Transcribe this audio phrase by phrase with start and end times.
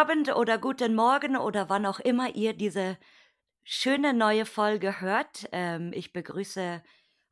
[0.00, 2.96] Abend oder guten Morgen oder wann auch immer ihr diese
[3.64, 5.46] schöne neue Folge hört.
[5.52, 6.82] Ähm, ich begrüße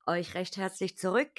[0.07, 1.31] euch recht herzlich zurück.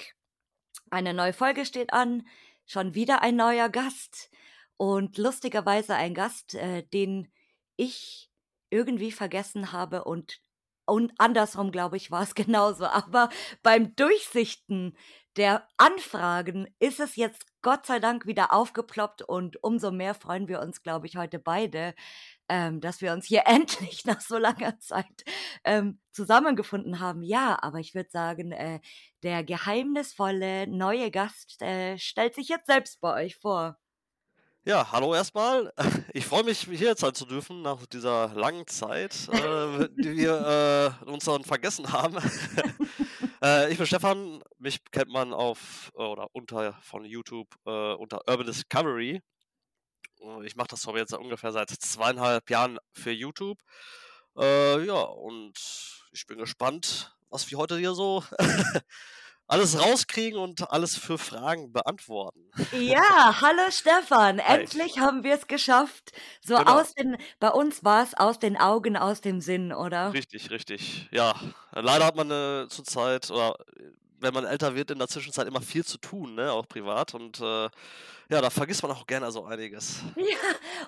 [0.90, 2.26] Eine neue Folge steht an,
[2.66, 4.28] schon wieder ein neuer Gast
[4.76, 7.32] und lustigerweise ein Gast, äh, den
[7.76, 8.28] ich
[8.70, 10.40] irgendwie vergessen habe und
[10.84, 12.86] und andersrum, glaube ich, war es genauso.
[12.86, 13.28] Aber
[13.62, 14.96] beim Durchsichten
[15.36, 20.60] der Anfragen ist es jetzt Gott sei Dank wieder aufgeploppt und umso mehr freuen wir
[20.60, 21.94] uns, glaube ich, heute beide,
[22.48, 25.24] ähm, dass wir uns hier endlich nach so langer Zeit
[25.64, 27.22] ähm, zusammengefunden haben.
[27.22, 28.80] Ja, aber ich würde sagen, äh,
[29.22, 33.78] der geheimnisvolle neue Gast äh, stellt sich jetzt selbst bei euch vor.
[34.64, 35.72] Ja, hallo erstmal.
[36.12, 41.08] Ich freue mich, hier sein zu dürfen nach dieser langen Zeit, äh, die wir äh,
[41.08, 42.16] uns dann vergessen haben.
[43.42, 48.46] äh, ich bin Stefan, mich kennt man auf oder unter von YouTube äh, unter Urban
[48.46, 49.20] Discovery.
[50.20, 53.58] Äh, ich mache das jetzt ungefähr seit zweieinhalb Jahren für YouTube.
[54.36, 55.54] Äh, ja, und
[56.12, 58.24] ich bin gespannt, was wir heute hier so
[59.50, 62.50] alles rauskriegen und alles für Fragen beantworten.
[62.72, 64.60] Ja, hallo Stefan, Hi.
[64.60, 66.12] endlich haben wir es geschafft.
[66.40, 66.80] So Genau.
[66.80, 70.12] aus den, bei uns war es aus den Augen, aus dem Sinn, oder?
[70.12, 71.08] Richtig, richtig.
[71.12, 71.34] Ja,
[71.72, 73.54] leider hat man äh, zurzeit, oder
[74.20, 77.14] wenn man älter wird, in der Zwischenzeit immer viel zu tun, ne, auch privat.
[77.14, 77.68] Und äh,
[78.30, 80.00] ja, da vergisst man auch gerne so einiges.
[80.16, 80.36] Ja,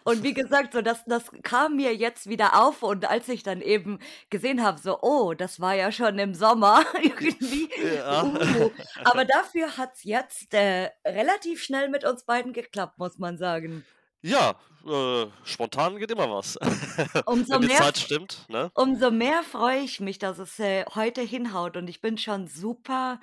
[0.04, 3.60] und wie gesagt, so das, das kam mir jetzt wieder auf und als ich dann
[3.60, 3.98] eben
[4.30, 7.68] gesehen habe, so, oh, das war ja schon im Sommer irgendwie.
[7.96, 8.24] Ja.
[8.24, 8.70] Uh,
[9.04, 13.84] aber dafür hat es jetzt äh, relativ schnell mit uns beiden geklappt, muss man sagen.
[14.22, 14.54] Ja,
[14.86, 16.56] äh, spontan geht immer was.
[17.26, 18.70] Umso Wenn die mehr, Zeit stimmt, ne?
[18.74, 23.20] umso mehr freue ich mich, dass es äh, heute hinhaut und ich bin schon super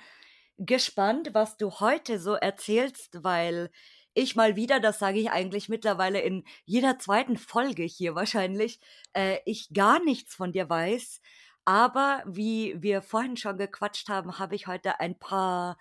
[0.57, 3.71] gespannt, was du heute so erzählst, weil
[4.13, 8.79] ich mal wieder, das sage ich eigentlich mittlerweile in jeder zweiten Folge hier wahrscheinlich,
[9.13, 11.21] äh, ich gar nichts von dir weiß.
[11.65, 15.77] Aber wie wir vorhin schon gequatscht haben, habe ich heute ein paar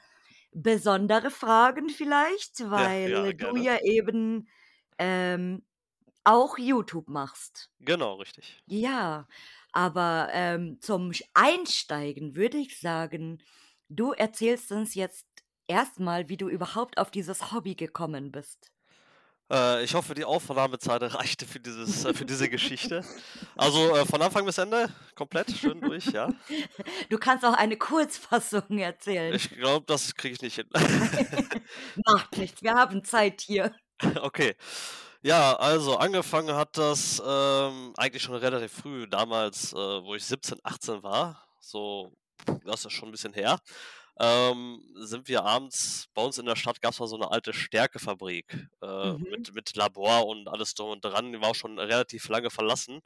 [0.52, 3.60] besondere Fragen vielleicht, Ja, weil ja, du gerne.
[3.62, 4.48] ja eben
[4.98, 5.64] ähm,
[6.24, 7.70] auch YouTube machst.
[7.80, 8.62] Genau, richtig.
[8.66, 9.26] Ja,
[9.72, 13.42] aber ähm, zum Einsteigen würde ich sagen,
[13.88, 15.26] du erzählst uns jetzt
[15.66, 18.72] erstmal, wie du überhaupt auf dieses Hobby gekommen bist.
[19.50, 23.04] Äh, ich hoffe, die Aufnahmezeit reichte für dieses, äh, für diese Geschichte.
[23.56, 26.28] Also äh, von Anfang bis Ende komplett schön durch, ja.
[27.08, 29.34] Du kannst auch eine Kurzfassung erzählen.
[29.34, 30.68] Ich glaube, das kriege ich nicht hin.
[32.06, 33.74] Macht nichts, wir haben Zeit hier.
[34.22, 34.54] Okay.
[35.22, 40.60] Ja, also angefangen hat das ähm, eigentlich schon relativ früh, damals, äh, wo ich 17,
[40.64, 41.48] 18 war.
[41.60, 42.12] So,
[42.64, 43.58] das ist schon ein bisschen her.
[44.20, 47.52] Ähm, sind wir abends, bei uns in der Stadt gab es mal so eine alte
[47.54, 49.24] Stärkefabrik äh, Mhm.
[49.30, 51.32] mit, mit Labor und alles drum und dran.
[51.32, 53.00] Die war auch schon relativ lange verlassen.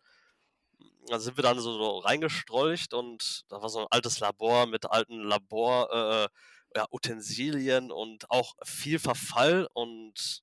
[1.08, 4.86] Da sind wir dann so, so reingestrolcht und da war so ein altes Labor mit
[4.90, 6.28] alten Labor, äh,
[6.78, 10.42] ja, Utensilien und auch viel Verfall und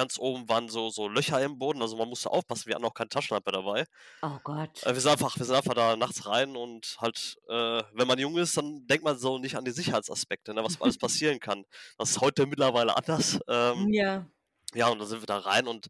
[0.00, 2.94] ganz oben waren so, so Löcher im Boden, also man musste aufpassen, wir hatten auch
[2.94, 3.84] keine Taschenlampe dabei.
[4.22, 4.82] Oh Gott.
[4.84, 8.18] Äh, wir, sind einfach, wir sind einfach da nachts rein und halt, äh, wenn man
[8.18, 11.64] jung ist, dann denkt man so nicht an die Sicherheitsaspekte, ne, was alles passieren kann.
[11.98, 13.38] Das ist heute mittlerweile anders.
[13.46, 14.26] Ähm, Ja.
[14.72, 15.88] ja, und dann sind wir da rein und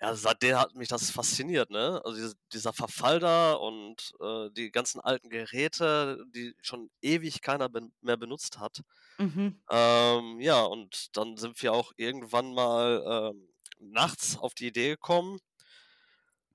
[0.00, 2.00] ja, seitdem hat mich das fasziniert, ne?
[2.04, 7.68] Also diese, dieser Verfall da und äh, die ganzen alten Geräte, die schon ewig keiner
[7.68, 8.80] ben mehr benutzt hat.
[9.18, 9.62] Mhm.
[9.70, 15.38] Ähm, ja, und dann sind wir auch irgendwann mal ähm, nachts auf die Idee gekommen,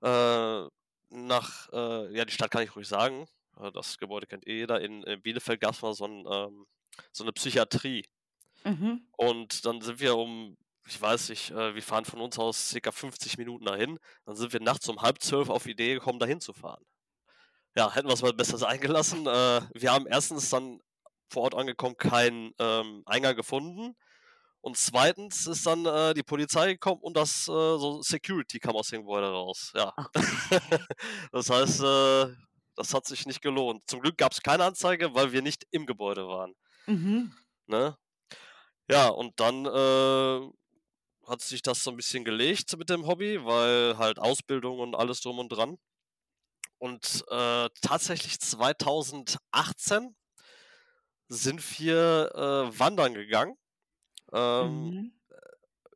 [0.02, 0.62] äh,
[1.10, 3.26] nach, äh, ja, die Stadt kann ich ruhig sagen,
[3.58, 6.66] äh, das Gebäude kennt eh jeder, in, in Bielefeld gab es mal so, ein, ähm,
[7.12, 8.04] so eine Psychiatrie.
[8.64, 9.06] Mhm.
[9.16, 10.56] Und dann sind wir um,
[10.90, 14.52] ich weiß nicht, äh, wir fahren von uns aus circa 50 Minuten dahin, dann sind
[14.52, 16.84] wir nachts um halb zwölf auf die Idee gekommen, dahin zu fahren.
[17.76, 19.26] Ja, hätten wir es mal besser sein gelassen.
[19.26, 20.80] Äh, wir haben erstens dann
[21.28, 23.94] vor Ort angekommen keinen ähm, Eingang gefunden.
[24.62, 28.88] Und zweitens ist dann äh, die Polizei gekommen und das äh, so Security kam aus
[28.88, 29.72] dem Gebäude raus.
[29.74, 29.94] Ja.
[31.32, 32.34] Das heißt, äh,
[32.74, 33.82] das hat sich nicht gelohnt.
[33.86, 36.54] Zum Glück gab es keine Anzeige, weil wir nicht im Gebäude waren.
[36.86, 37.32] Mhm.
[37.66, 37.96] Ne?
[38.90, 40.50] Ja, und dann äh,
[41.30, 45.22] hat sich das so ein bisschen gelegt mit dem Hobby, weil halt Ausbildung und alles
[45.22, 45.78] drum und dran.
[46.78, 50.16] Und äh, tatsächlich 2018
[51.28, 53.56] sind wir äh, wandern gegangen.
[54.32, 55.12] Ähm, Mhm.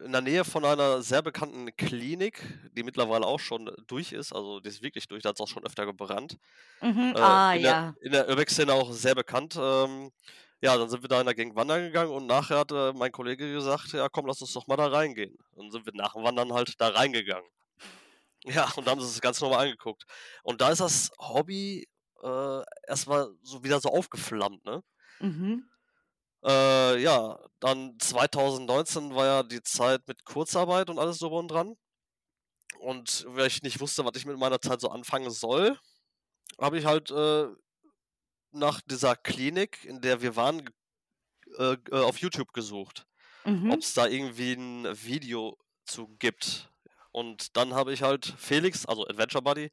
[0.01, 2.43] in der Nähe von einer sehr bekannten Klinik,
[2.73, 4.33] die mittlerweile auch schon durch ist.
[4.33, 6.37] Also die ist wirklich durch, da hat es auch schon öfter gebrannt.
[6.81, 7.15] Mhm.
[7.15, 7.95] Äh, Ah, in der, ja.
[8.03, 9.57] in der Urbex-Szene auch sehr bekannt.
[9.61, 10.13] Ähm,
[10.61, 13.13] ja, dann sind wir da in der Gegend wandern gegangen und nachher hat äh, mein
[13.13, 15.37] Kollege gesagt, ja komm, lass uns doch mal da reingehen.
[15.53, 17.49] Und dann sind wir nach dem Wandern halt da reingegangen.
[18.45, 20.05] Ja, und da haben sie es ganz normal angeguckt.
[20.43, 21.89] Und da ist das Hobby
[22.23, 24.83] äh, erstmal so wieder so aufgeflammt, ne?
[25.21, 25.69] Mhm.
[26.45, 31.75] Äh, ja, dann 2019 war ja die Zeit mit Kurzarbeit und alles so und dran.
[32.81, 35.79] Und weil ich nicht wusste, was ich mit meiner Zeit so anfangen soll,
[36.61, 37.47] habe ich halt äh,
[38.55, 40.69] nach dieser Klinik, in der wir waren,
[41.59, 43.07] äh, äh auf YouTube gesucht,
[43.45, 43.71] ob Mhm.
[43.73, 46.71] es da irgendwie ein Video zu gibt.
[47.13, 49.71] Und dann habe ich halt Felix, also Adventure Buddy, äh,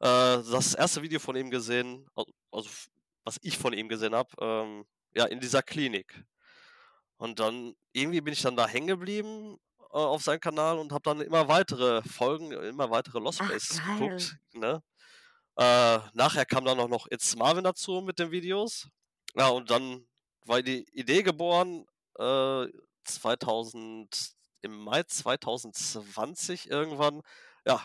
[0.00, 2.68] das erste Video von ihm gesehen, al- also
[3.24, 6.24] was ich von ihm gesehen habe, ähm, ja, in dieser Klinik.
[7.18, 11.02] Und dann irgendwie bin ich dann da hängen geblieben äh, auf seinem Kanal und habe
[11.02, 14.36] dann immer weitere Folgen, immer weitere Lost Places geguckt.
[14.52, 14.82] Ne?
[15.56, 18.88] Äh, nachher kam dann auch noch It's Marvin dazu mit den Videos.
[19.34, 20.06] Ja, und dann
[20.44, 21.86] war die Idee geboren,
[22.18, 22.66] äh,
[23.04, 27.22] 2000, im Mai 2020 irgendwann,
[27.66, 27.80] ja,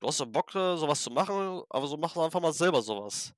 [0.00, 3.32] du hast ja Bock, äh, sowas zu machen, aber so mach einfach mal selber sowas.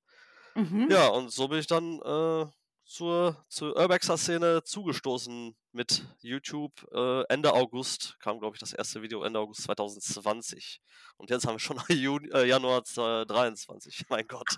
[0.55, 0.89] Mhm.
[0.91, 2.45] Ja, und so bin ich dann äh,
[2.85, 6.71] zur, zur Urbexer-Szene zugestoßen mit YouTube.
[6.93, 10.81] Äh, Ende August kam, glaube ich, das erste Video Ende August 2020.
[11.17, 14.05] Und jetzt haben wir schon Juni, äh, Januar 2023.
[14.09, 14.57] Mein Gott.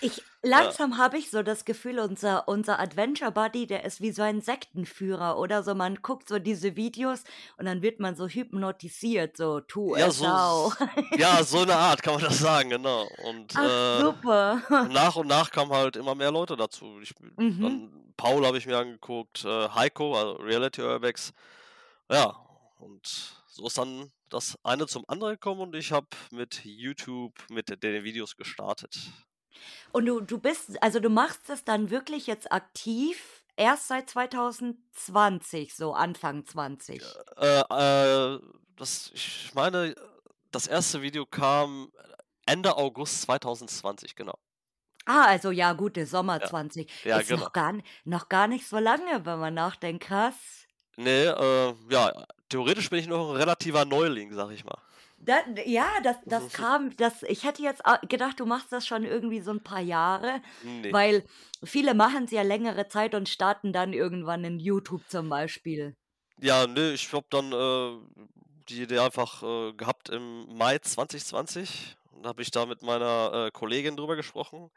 [0.00, 0.16] Ich,
[0.46, 0.62] Ja.
[0.62, 4.40] langsam habe ich so das Gefühl, unser, unser Adventure Buddy, der ist wie so ein
[4.42, 5.74] Sektenführer oder so.
[5.74, 7.24] Man guckt so diese Videos
[7.58, 10.76] und dann wird man so hypnotisiert, so tu Ja, es so, auch.
[11.18, 13.08] ja, so eine Art kann man das sagen, genau.
[13.24, 14.62] Und Ach, äh, super.
[14.90, 17.00] nach und nach kamen halt immer mehr Leute dazu.
[17.02, 17.60] Ich, Mhm.
[17.60, 21.32] dann Paul habe ich mir angeguckt, äh, Heiko, also Reality Urbex.
[22.10, 22.36] Ja,
[22.78, 23.06] und
[23.46, 28.04] so ist dann das eine zum anderen gekommen und ich habe mit YouTube mit den
[28.04, 28.96] Videos gestartet.
[29.92, 35.74] Und du, du bist, also du machst es dann wirklich jetzt aktiv erst seit 2020,
[35.74, 37.02] so Anfang 20.
[37.36, 38.40] Äh, äh,
[38.76, 39.94] das, ich meine,
[40.50, 41.90] das erste Video kam
[42.44, 44.38] Ende August 2020, genau.
[45.06, 46.90] Ah, also ja, gut, der Sommer Ja, 20.
[47.04, 47.44] ja, Ist genau.
[47.44, 50.04] noch gar, n- noch gar nicht so lange, wenn man nachdenkt.
[50.04, 50.34] Krass.
[50.96, 52.12] Nee, äh, ja,
[52.48, 54.78] theoretisch bin ich noch ein relativer Neuling, sag ich mal.
[55.18, 59.02] Da, ja, das, das kam, das, ich hätte jetzt au- gedacht, du machst das schon
[59.04, 60.92] irgendwie so ein paar Jahre, Nee.
[60.92, 61.24] weil
[61.64, 65.96] viele machen es ja längere Zeit und starten dann irgendwann in YouTube zum Beispiel.
[66.38, 68.26] Ja, ne, ich habe dann äh,
[68.68, 71.96] die Idee einfach äh, gehabt im Mai 2020.
[72.22, 74.70] Da habe ich da mit meiner äh, Kollegin drüber gesprochen.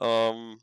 [0.00, 0.60] Ähm,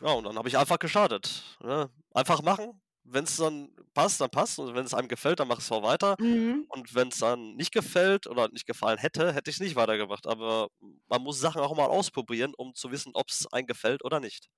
[0.00, 1.58] ja, und dann habe ich einfach gestartet.
[1.62, 1.90] Ne?
[2.14, 2.82] Einfach machen.
[3.04, 4.58] Wenn es dann passt, dann passt.
[4.58, 6.16] Und wenn es einem gefällt, dann mach es auch weiter.
[6.18, 6.66] Mhm.
[6.68, 10.26] Und wenn es dann nicht gefällt oder nicht gefallen hätte, hätte ich es nicht weitergemacht.
[10.28, 10.68] Aber
[11.08, 14.48] man muss Sachen auch mal ausprobieren, um zu wissen, ob es einem gefällt oder nicht.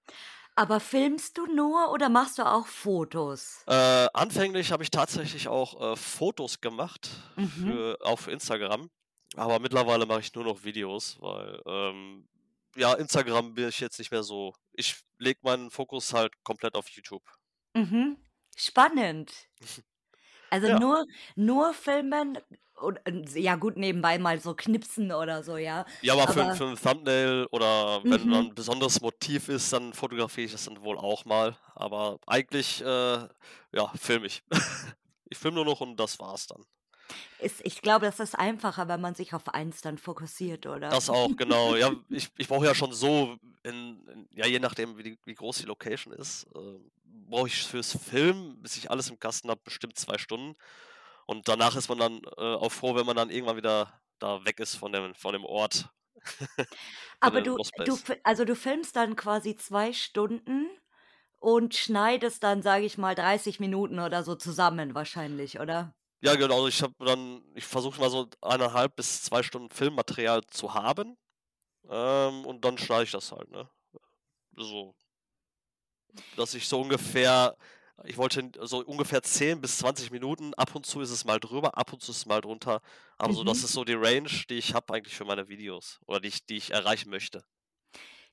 [0.54, 3.66] Aber filmst du nur oder machst du auch Fotos?
[3.66, 7.82] Äh, anfänglich habe ich tatsächlich auch äh, Fotos gemacht Mhm.
[7.82, 8.90] für, auch für Instagram.
[9.36, 12.28] Aber mittlerweile mache ich nur noch Videos, weil ähm,
[12.76, 14.54] ja, Instagram bin ich jetzt nicht mehr so.
[14.72, 17.22] Ich lege meinen Fokus halt komplett auf YouTube.
[17.74, 18.16] Mhm.
[18.56, 19.32] Spannend.
[20.50, 20.78] Also Ja.
[20.78, 22.36] nur, nur filmen
[22.74, 23.00] und
[23.34, 25.86] ja gut, nebenbei mal so knipsen oder so, ja.
[26.02, 28.34] Ja, aber für, Aber für ein Thumbnail oder wenn mhm.
[28.34, 31.56] ein besonderes Motiv ist, dann fotografiere ich das dann wohl auch mal.
[31.74, 33.28] Aber eigentlich, äh,
[33.72, 34.42] ja, filme ich.
[35.30, 36.62] Ich filme nur noch und das war's dann.
[37.38, 40.88] Ist, ich glaube, das ist einfacher, wenn man sich auf eins dann fokussiert, oder?
[40.88, 41.76] Das auch, genau.
[41.76, 45.34] Ja, ich, ich brauche ja schon so, in, in, ja, je nachdem, wie, die, wie
[45.34, 49.60] groß die Location ist, äh, brauche ich fürs Film, bis ich alles im Kasten habe,
[49.64, 50.56] bestimmt zwei Stunden.
[51.26, 54.60] Und danach ist man dann äh, auch froh, wenn man dann irgendwann wieder da weg
[54.60, 55.88] ist von dem, von dem Ort,
[56.24, 56.66] von
[57.20, 60.68] Aber du, du, also du filmst dann quasi zwei Stunden
[61.38, 65.94] und schneidest dann, sage ich mal, 30 Minuten oder so zusammen wahrscheinlich, oder?
[66.22, 66.66] Ja, genau.
[66.68, 71.16] Ich habe dann, ich versuche mal so eineinhalb bis zwei Stunden Filmmaterial zu haben.
[71.88, 73.70] Ähm, und dann schneide ich das halt, ne?
[74.56, 74.94] So,
[76.34, 77.56] dass ich so ungefähr,
[78.04, 81.76] ich wollte so ungefähr 10 bis 20 Minuten, ab und zu ist es mal drüber,
[81.78, 82.80] ab und zu ist es mal drunter.
[83.18, 83.64] Aber so, das Mhm.
[83.64, 86.56] ist so die Range, die ich habe eigentlich für meine Videos oder die ich, die
[86.56, 87.44] ich erreichen möchte.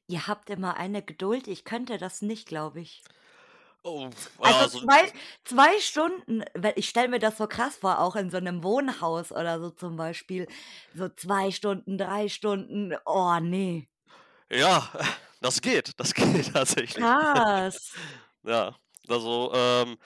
[0.07, 3.01] Ihr habt immer eine Geduld, ich könnte das nicht, glaube ich.
[3.83, 4.09] Oh,
[4.41, 5.11] Also so, zwei,
[5.45, 9.31] zwei Stunden, weil ich stelle mir das so krass vor, auch in so einem Wohnhaus
[9.31, 10.47] oder so zum Beispiel.
[10.93, 12.95] So zwei Stunden, drei Stunden.
[13.05, 13.89] Oh, nee.
[14.51, 14.89] ja,
[15.41, 17.05] das geht, das geht tatsächlich.
[17.05, 17.91] Krass.
[18.43, 18.73] Ja,
[19.09, 19.97] also ähm,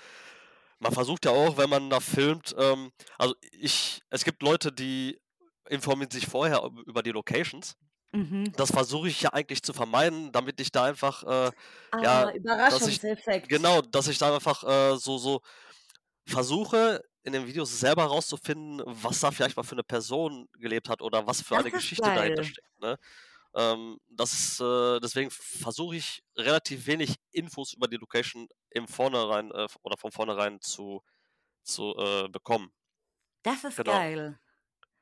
[0.79, 5.19] man versucht ja auch, wenn man da filmt, ähm, also ich, es gibt Leute, die
[5.69, 7.75] informieren sich vorher über die Locations
[8.13, 8.53] Mhm.
[8.57, 11.51] Das versuche ich ja eigentlich zu vermeiden, damit ich da einfach, äh,
[12.01, 12.31] ja, Ah,
[12.67, 13.49] dass ich Überraschungseffekt.
[13.49, 15.41] genau, dass ich da einfach, äh, so so
[16.27, 21.01] versuche, in den Videos selber rauszufinden, was da vielleicht mal für 'ne Person gelebt hat
[21.03, 22.45] oder was für Das eine Geschichte dahinter geil.
[22.45, 22.97] steckt, ne?
[23.55, 29.51] Ähm, das ist, äh deswegen versuche ich relativ wenig Infos über die Location im Vornherein,
[29.51, 31.01] äh, oder von vornherein zu
[31.63, 32.71] zu, äh, bekommen.
[33.45, 34.05] Das ist Genau.
[34.13, 34.39] geil.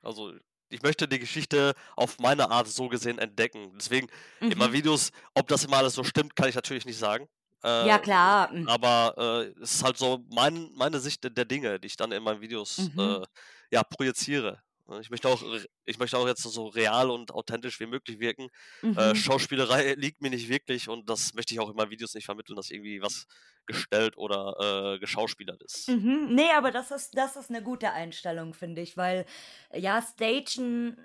[0.01, 0.33] Also,
[0.71, 3.71] ich möchte die Geschichte auf meine Art so gesehen entdecken.
[3.77, 4.07] Deswegen
[4.49, 4.73] immer Mhm.
[4.73, 7.27] Videos ob das immer alles so stimmt, kann ich natürlich nicht sagen.
[7.63, 8.49] Ja, Äh, klar.
[8.51, 8.67] Hm.
[8.67, 9.13] aber,
[9.57, 12.23] äh, es ist halt so mein meine Sicht der der Dinge, die ich dann in
[12.23, 12.99] meinen Videos, Mhm.
[12.99, 13.25] äh,
[13.71, 14.61] ja, projiziere.
[14.91, 15.41] Ne, ich möchte auch
[15.85, 18.49] ich möchte auch jetzt so real und authentisch wie möglich wirken.
[18.95, 19.15] Äh, Mhm.
[19.15, 22.55] Schauspielerei liegt mir nicht wirklich und das möchte ich auch in meinen Videos nicht vermitteln,
[22.55, 23.25] dass irgendwie was
[23.65, 25.97] gestellt oder, äh, geschauspielert ist.
[25.97, 26.35] Mhm.
[26.35, 29.25] Ne, aber das ist das ist 'ne gute Einstellung, finde ich, weil,
[29.73, 30.97] ja, Stagen,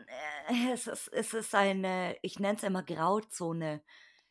[0.49, 3.83] äh, es ist es ist eine ich nenne es immer Grauzone.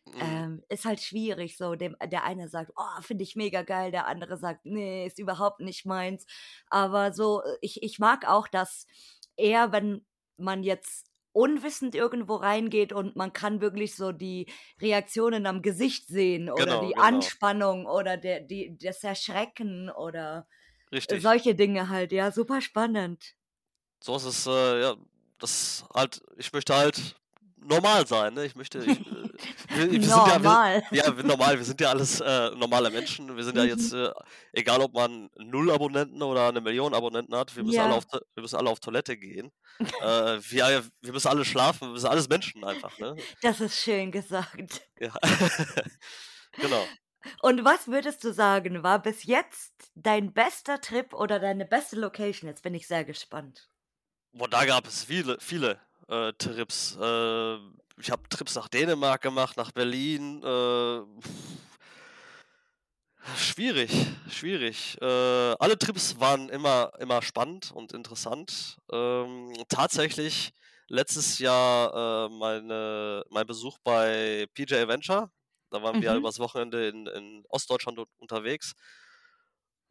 [0.07, 0.45] Mhm.
[0.45, 4.07] Ähm, ist halt schwierig so, dem der eine sagt: „Oh, finde ich mega geil“, der
[4.07, 6.25] andere sagt: „Ne, ist überhaupt nicht meins.“
[6.69, 8.87] Aber so, äh, ich ich mag auch, dass
[9.37, 10.05] eher, wenn
[10.37, 14.47] man jetzt unwissend irgendwo reingeht und man kann wirklich so die
[14.81, 17.31] Reaktionen am Gesicht sehen oder Genau, die genau.
[17.37, 20.47] Anspannung oder der die das Erschrecken oder,
[21.07, 21.19] äh, Richtig.
[21.19, 23.35] solche Dinge halt, ja, super spannend.
[24.03, 24.95] So ist es, äh, ja,
[25.39, 27.15] das halt ich möchte halt
[27.65, 28.45] normal sein, ne?
[28.45, 29.29] Ich möchte ich, äh
[29.69, 30.83] wir wir sind ja wir Normal.
[30.91, 33.35] ja, wir normal, wir sind ja alles, äh, normale Menschen.
[33.35, 34.05] Wir sind ja jetzt, Mhm.
[34.05, 34.11] äh
[34.53, 37.97] egal ob man 0 Abonnenten oder 'ne Million Abonnenten hat, wir müssen alle Ja.
[37.97, 39.51] auf Toi wir müssen alle auf Toilette gehen.
[40.01, 43.21] Äh, wir wir müssen alle schlafen, wir sind alles Menschen einfach, ne?
[43.41, 44.81] Das ist schön gesagt.
[44.99, 45.13] Ja.
[46.57, 46.87] Genau.
[47.41, 52.47] Und was würdest du sagen, war bis jetzt dein bester Trip oder deine beste Location?
[52.49, 53.69] Jetzt bin ich sehr gespannt.
[54.33, 56.97] Boah, da gab es viele viele, äh, Trips.
[56.99, 57.55] Äh,
[57.99, 61.01] ich habe Trips nach Dänemark gemacht, nach Berlin, äh
[63.37, 63.91] Schwierig,
[64.29, 64.97] schwierig.
[65.01, 68.77] Äh, alle Trips waren immer immer spannend und interessant.
[68.91, 70.51] Ähm, tatsächlich
[70.87, 75.31] letztes Jahr, äh, meine mein Besuch bei PJ Adventure.
[75.71, 76.17] Da waren wir ja Mhm.
[76.17, 78.73] übers Wochenende in in Ostdeutschland un unterwegs.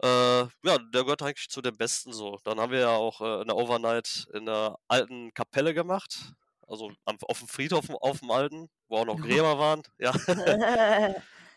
[0.04, 2.38] Äh, ja, der gehört eigentlich zu den Besten so.
[2.44, 6.34] Dann haben wir ja auch, äh, 'ne Overnight in 'ner alten Kapelle gemacht,
[6.68, 10.12] also am auf'm Friedhof auf'm Alten, wo auch noch Gräber waren, ja.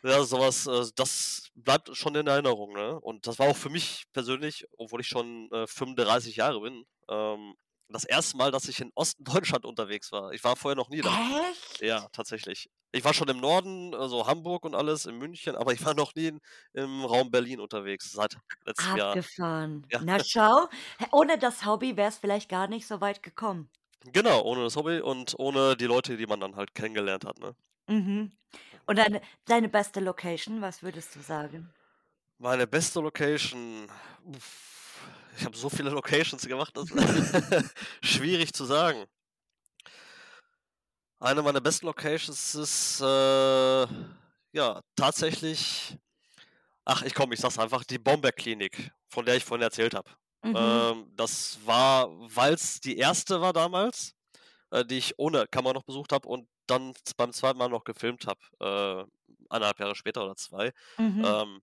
[0.04, 3.00] Ja, so was, äh, das bleibt schon in Erinnerung, ne?
[3.02, 7.56] Und das war auch für mich persönlich, obwohl ich schon, äh, 35 Jahre bin, ähm,
[7.94, 8.38] das 1.
[8.38, 10.32] Mal, dass ich in Osten Deutschland unterwegs war.
[10.34, 11.22] Ich war vorher noch nie da.
[11.82, 12.12] Ja, Echt?
[12.12, 12.70] tatsächlich.
[12.92, 16.16] Ich war schon im Norden, also Hamburg und alles, in München, aber ich war noch
[16.16, 16.40] nie in
[16.74, 19.18] im Raum Berlin unterwegs seit letztem Jahr.
[19.18, 19.86] Abgefahren.
[19.92, 20.02] Ja.
[20.02, 20.68] Na schau,
[21.12, 23.70] ohne das Hobby wär's vielleicht gar nicht so weit gekommen.
[24.12, 27.56] Genau, ohne das Hobby und ohne die Leute, die man dann halt kennengelernt hat, ne?
[27.90, 28.32] Mhm.
[28.86, 31.74] Und deine deine beste Location, was würdest du sagen?
[32.40, 33.90] Meine beste Location,
[35.38, 36.90] ich habe so viele Locations gemacht, das
[38.02, 39.06] schwierig zu sagen.
[41.20, 43.88] Eine meiner besten Locations ist, äh,
[44.54, 45.98] ja, tatsächlich
[46.88, 50.10] ach, ich komm, ich sage es einfach, die Bomberklinik, von der ich vorhin erzählt habe.
[50.44, 50.56] Mhm.
[50.56, 53.30] Ähm, das war, weil's die 1.
[53.30, 54.16] war damals,
[54.72, 57.54] äh, die ich ohne Kamera noch besucht habe und dann beim 2.
[57.54, 60.72] Mal noch gefilmt habe, äh, 1,5 Jahre später oder 2.
[60.98, 61.24] Mhm.
[61.26, 61.62] Ähm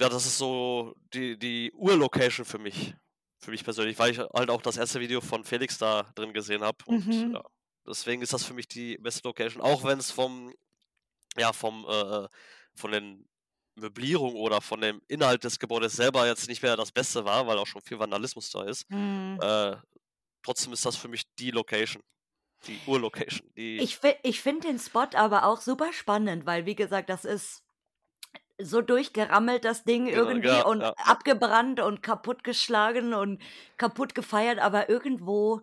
[0.00, 2.94] ja, das ist so die die Ur-Location für mich
[3.40, 4.94] für mich persönlich, weil ich halt auch das 1.
[5.00, 7.34] Video von Felix da drin gesehen habe und Mhm.
[7.34, 7.42] ja,
[7.86, 10.52] deswegen ist das für mich die beste Location, auch wenn's vom
[11.36, 12.28] ja, vom, äh,
[12.76, 13.28] von den
[13.76, 17.58] Möblierungen oder von dem Inhalt des Gebäudes selber jetzt nicht mehr das Beste war, weil
[17.58, 18.88] auch schon viel Vandalismus da ist.
[18.90, 19.38] Mhm.
[19.42, 19.76] Äh,
[20.44, 22.02] trotzdem ist das für mich die Location,
[22.66, 27.08] die Ur-Location, die Ich ich finde den Spot aber auch super spannend, weil wie gesagt,
[27.10, 27.63] das ist
[28.60, 31.04] so durchgerammelt, das Ding Genau, irgendwie ja, und ja, ja.
[31.04, 33.42] abgebrannt und kaputtgeschlagen und
[33.76, 35.60] kaputt gefeiert, aber irgendwo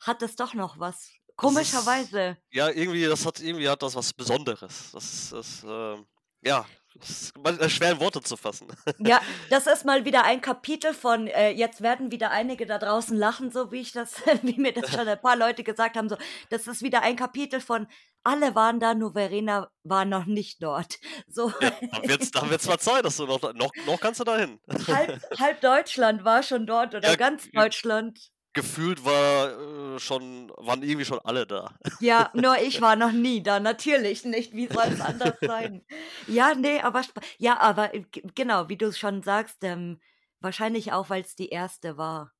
[0.00, 1.10] hat es doch noch was.
[1.38, 2.38] Das ist Komischerweise.
[2.52, 4.90] ja, irgendwie das hat irgendwie hat das was Besonderes.
[4.92, 6.06] Das ist das, ähm
[6.42, 8.68] ja, das ist manchmal schwer in Worte zu fassen.
[9.02, 13.16] Ja, das ist mal wieder ein Kapitel von äh, jetzt werden wieder einige da draußen
[13.16, 16.16] lachen, so wie ich das wie mir das schon ein paar Leute gesagt haben, so:
[16.50, 17.86] „Das ist wieder ein Kapitel von
[18.24, 20.98] alle waren da, nur Verena war noch nicht dort.“
[21.28, 21.52] So.
[21.62, 24.36] Ja, dann wird's dann wird's mal Zeit, dass du noch noch noch kannst du da
[24.38, 24.60] hin.
[24.90, 28.30] Halb halb Deutschland war schon dort oder Ja, ganz Deutschland.
[28.52, 31.76] gefühlt war, äh, schon waren irgendwie schon alle da.
[31.98, 34.54] Ja, nur ich war noch nie da, natürlich nicht.
[34.54, 35.84] Wie soll's anders sein?
[36.26, 37.02] Ja, ne, aber
[37.38, 40.00] ja, aber, äh, genau, wie du's schon sagst, ähm,
[40.40, 41.96] wahrscheinlich auch, weil's die 1.
[41.98, 42.32] war.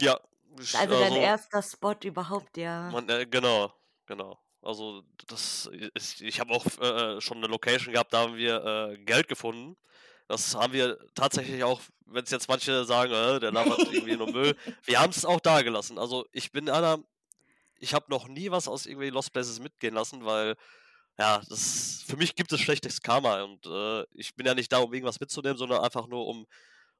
[0.00, 0.18] Ja,
[0.60, 2.92] Ich, Also dein also, erster Spot überhaupt, ja.
[2.92, 3.72] man, äh, genau,
[4.06, 4.41] genau.
[4.62, 8.98] Also das, ist, ich habe auch äh, schon eine Location gehabt, da haben wir äh,
[8.98, 9.76] Geld gefunden.
[10.28, 14.30] Das haben wir tatsächlich auch, wenn es jetzt manche sagen, äh, der labert irgendwie nur
[14.30, 14.56] Müll.
[14.84, 15.98] Wir haben es auch da gelassen.
[15.98, 16.98] Also ich bin einer,
[17.80, 20.56] ich habe noch nie was aus irgendwie Lost Places mitgehen lassen, weil
[21.18, 24.78] ja, das für mich gibt es schlechtes Karma und äh, ich bin ja nicht da,
[24.78, 26.46] um irgendwas mitzunehmen, sondern einfach nur um,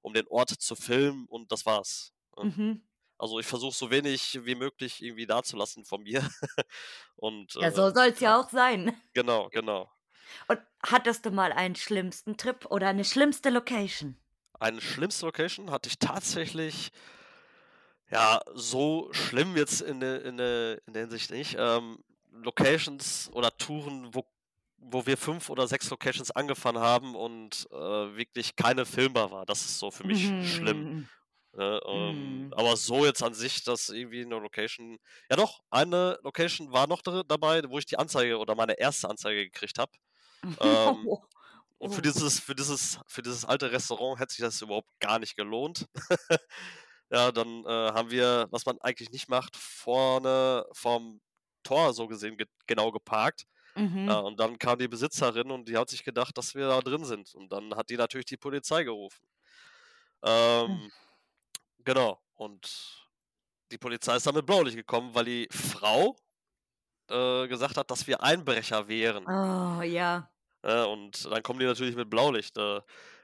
[0.03, 2.13] um den Ort zu filmen und das war's.
[2.37, 2.45] Ja.
[2.45, 2.83] Mhm.
[3.23, 6.29] Also ich versuche so wenig wie möglich irgendwie dazulassen von mir.
[7.15, 9.01] und Ja, äh, so soll es ja ja, auch sein.
[9.15, 9.89] genau, genau.
[10.49, 14.17] Und hattest du mal einen schlimmsten Trip oder eine schlimmste Location?
[14.59, 16.91] Eine schlimmste Location hatte ich tatsächlich,
[18.11, 21.55] ja, so schlimm jetzt in der, in der, in der Hinsicht nicht.
[21.57, 22.03] Ähm,
[22.33, 24.25] Locations oder Touren, wo,
[24.79, 29.47] wo wir fünf oder sechs Locations angefahren haben und äh, wirklich keine filmbar war.
[29.47, 31.09] Das ist so für mich schlimm.
[31.55, 31.81] Ne?
[31.87, 32.55] Ähm, Mhm.
[32.55, 34.99] aber so jetzt an sich, dass irgendwie eine Location.
[35.31, 39.09] Ja doch, eine Location war noch da- dabei, wo ich die Anzeige oder meine erste
[39.11, 39.93] Anzeige gekriegt habe.
[40.61, 41.23] Ähm, Oh,
[41.79, 42.03] und für oh.
[42.03, 45.87] dieses, für dieses, für dieses alte Restaurant hätte sich das überhaupt gar nicht gelohnt.
[47.11, 51.21] ja, dann äh, haben wir, was man eigentlich nicht macht, vorne vom
[51.65, 53.47] Tor so gesehen ge genau geparkt.
[53.77, 54.09] Ja, Mhm.
[54.21, 57.35] und dann kam die Besitzerin und die hat sich gedacht, dass wir da drin sind.
[57.35, 59.27] Und dann hat die natürlich die Polizei gerufen.
[60.67, 60.83] Hm.
[60.83, 60.93] Ähm,
[61.85, 62.21] genau.
[62.35, 63.09] Und
[63.71, 66.17] die Polizei ist dann mit Blaulicht gekommen, weil die Frau
[67.09, 69.25] äh, gesagt hat, dass wir Einbrecher wären.
[69.27, 70.31] Oh, ja.
[70.63, 72.57] Äh, und dann kommen die natürlich mit Blaulicht.
[72.57, 72.81] Äh,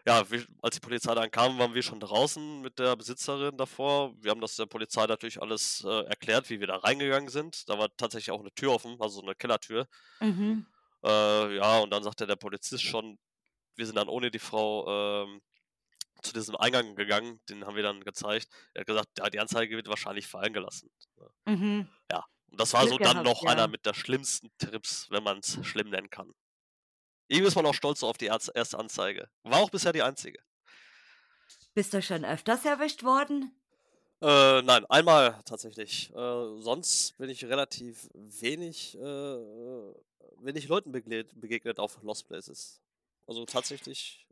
[0.06, 4.14] ja, wir, als die Polizei dann kam, waren wir schon draußen mit der Besitzerin davor.
[4.22, 7.68] Wir haben das der Polizei natürlich alles äh, erklärt, wie wir da reingegangen sind.
[7.68, 9.86] Da war tatsächlich auch eine Tür offen, also so eine Kellertür.
[10.20, 10.66] Mhm.
[11.04, 13.18] Äh, ja, und dann sagte der Polizist schon,
[13.76, 15.40] wir sind dann ohne die Frau ähm,
[16.22, 17.40] zu diesem Eingang gegangen.
[17.48, 18.48] Den haben wir dann gezeigt.
[18.74, 20.90] Er hat gesagt, ja, die Anzeige wird wahrscheinlich fallen gelassen.
[21.46, 21.88] Mhm.
[22.10, 23.68] Ja, und das war so Glück dann gehabt, noch einer ja.
[23.68, 26.34] mit der schlimmsten Trips, wenn man es schlimm nennen kann.
[27.28, 29.28] Irgendwie ist man auch stolz so auf die erste Anzeige.
[29.42, 30.42] War auch bisher die einzige.
[31.74, 33.54] Bist du schon öfters erwischt worden?
[34.20, 36.10] Äh, nein, einmal tatsächlich.
[36.10, 39.00] Äh, sonst bin ich relativ wenig, äh,
[40.40, 42.80] wenig Leuten begegnet, begegnet auf Lost Places.
[43.26, 44.26] Also tatsächlich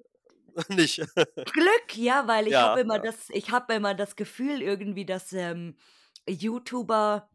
[0.68, 0.96] nicht.
[0.96, 3.02] Glück, ja, weil ich habe ja, immer ja.
[3.02, 5.76] das, ich habe immer das Gefühl irgendwie, dass ähm,
[6.28, 7.28] YouTuber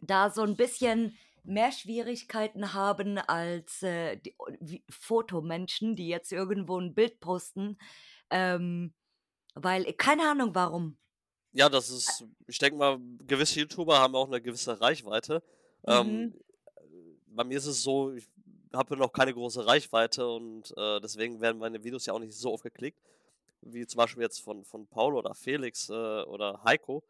[0.00, 6.78] da so ein bisschen mehr Schwierigkeiten haben als äh, die, wie, Fotomenschen, die jetzt irgendwo
[6.78, 7.78] ein Bild posten,
[8.30, 8.92] ähm,
[9.54, 10.98] weil keine Ahnung warum.
[11.52, 15.42] Ja, das ist, ich denke mal, gewisse YouTuber haben auch eine gewisse Reichweite.
[15.86, 16.34] Ähm, Mhm.
[17.26, 18.28] bei mir ist es so, ich
[18.72, 22.52] habe noch keine große Reichweite und äh, deswegen werden meine Videos ja auch nicht so
[22.52, 23.00] oft geklickt,
[23.62, 27.04] wie zum Beispiel jetzt von, von Paul oder Felix äh, oder Heiko.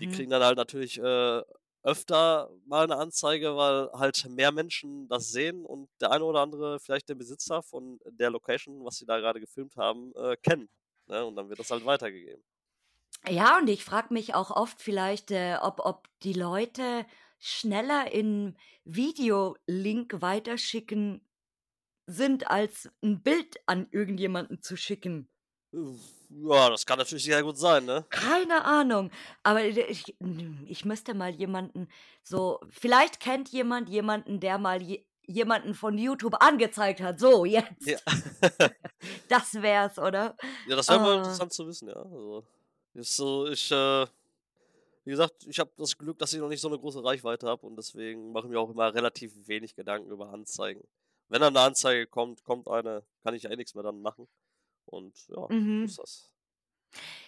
[0.00, 0.08] Die Mhm.
[0.08, 1.42] kriegen dann halt natürlich äh,
[1.82, 6.80] öfter mal eine Anzeige, weil halt mehr Menschen das sehen und der eine oder andere
[6.80, 10.68] vielleicht den Besitzer von der Location, was sie da gerade gefilmt haben, äh, kennen.
[11.06, 11.24] Ne?
[11.24, 12.42] Und dann wird das halt weitergegeben.
[13.28, 17.06] Ja, und ich frage mich auch oft vielleicht, äh, ob, ob die Leute
[17.46, 21.20] schneller in Videolink weiterschicken
[22.06, 25.28] sind, als ein Bild an irgendjemanden zu schicken.
[26.30, 28.04] Ja, das kann natürlich sehr gut sein, ne?
[28.10, 29.10] Keine Ahnung,
[29.42, 30.16] aber ich,
[30.66, 31.88] ich müsste mal jemanden
[32.22, 37.20] so, vielleicht kennt jemand jemanden, der mal je, jemanden von YouTube angezeigt hat.
[37.20, 37.62] So, Ja.
[37.62, 38.04] jetzt.
[39.28, 40.36] Das wär's, oder?
[40.64, 41.18] Ja, das wäre mal Ah.
[41.18, 41.94] interessant zu wissen, ja.
[41.96, 42.44] Also,
[42.94, 44.06] so, ich, äh,
[45.06, 47.66] wie gesagt, ich habe das Glück, dass ich noch nicht so eine große Reichweite habe
[47.66, 50.82] und deswegen mache ich mir auch immer relativ wenig Gedanken über Anzeigen.
[51.28, 54.28] Wenn dann eine Anzeige kommt, kommt eine, kann ich ja eh nichts mehr dann machen.
[54.86, 55.84] Und ja, Mhm.
[55.84, 56.32] ist das.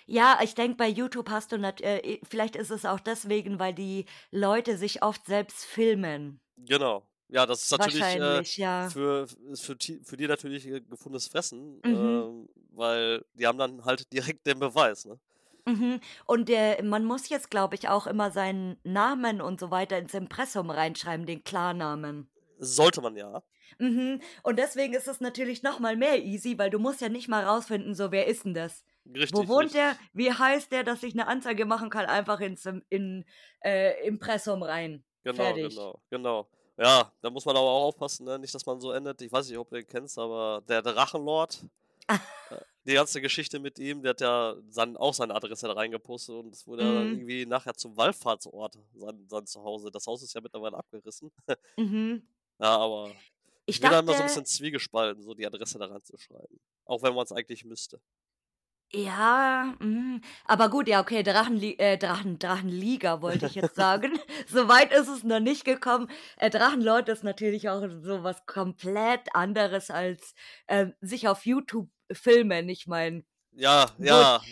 [0.06, 3.74] Ja, ich denke, bei YouTube hast du, nat äh, vielleicht ist es auch deswegen, weil
[3.74, 6.40] die Leute sich oft selbst filmen.
[6.56, 7.06] Genau.
[7.28, 8.88] Ja, das ist natürlich äh, ja.
[8.90, 11.92] für, für, für die natürlich äh, gefundenes Fressen, Mhm.
[11.92, 15.20] ähm, weil die haben dann halt direkt den Beweis, ne?
[15.68, 16.00] Mhm.
[16.26, 20.14] Und äh, man muss jetzt, glaube ich, auch immer seinen Namen und so weiter ins
[20.14, 22.30] Impressum reinschreiben, den Klarnamen.
[22.58, 23.42] Sollte man ja.
[23.78, 24.20] Mhm.
[24.42, 27.44] Und deswegen ist es natürlich noch mal mehr easy, weil du musst ja nicht mal
[27.44, 28.84] rausfinden, so wer ist denn das?
[29.04, 29.80] Wo Richtig, wohnt richtig.
[29.80, 29.96] der?
[30.12, 32.06] Wie heißt der, dass ich eine Anzeige machen kann?
[32.06, 33.24] Einfach ins in,
[33.64, 35.04] äh, Impressum rein.
[35.24, 35.68] Genau, Fertig.
[35.70, 36.48] genau, genau.
[36.76, 38.38] Ja, da muss man aber auch aufpassen, ne?
[38.38, 39.20] nicht, dass man so endet.
[39.22, 41.64] Ich weiß nicht, ob du den kennst, aber der Drachenlord,
[42.84, 46.54] die ganze Geschichte mit ihm, der hat ja sein, auch seine Adresse da reingepostet und
[46.54, 47.12] es wurde ja dann Mhm.
[47.12, 49.90] irgendwie nachher zum Wallfahrtsort, sein, sein Zuhause.
[49.90, 51.30] Das Haus ist ja mittlerweile abgerissen.
[51.76, 52.22] Mhm.
[52.60, 53.14] Ja, aber
[53.66, 56.60] Ich ich bin da immer so ein bisschen zwiegespalten, so die Adresse da reinzuschreiben.
[56.86, 58.00] Auch wenn man es eigentlich müsste.
[58.92, 60.22] Ja, mhm.
[60.46, 64.18] Aber gut, ja, okay, Drachenli äh, Drachen Drachenliga wollte ich jetzt sagen.
[64.46, 66.10] So weit ist es noch nicht gekommen.
[66.38, 70.34] Äh, Drachenlord ist natürlich auch so was komplett anderes als,
[70.68, 72.68] ähm, sich auf YouTube filmen.
[72.68, 74.44] Ich meine Ja, gut, ja,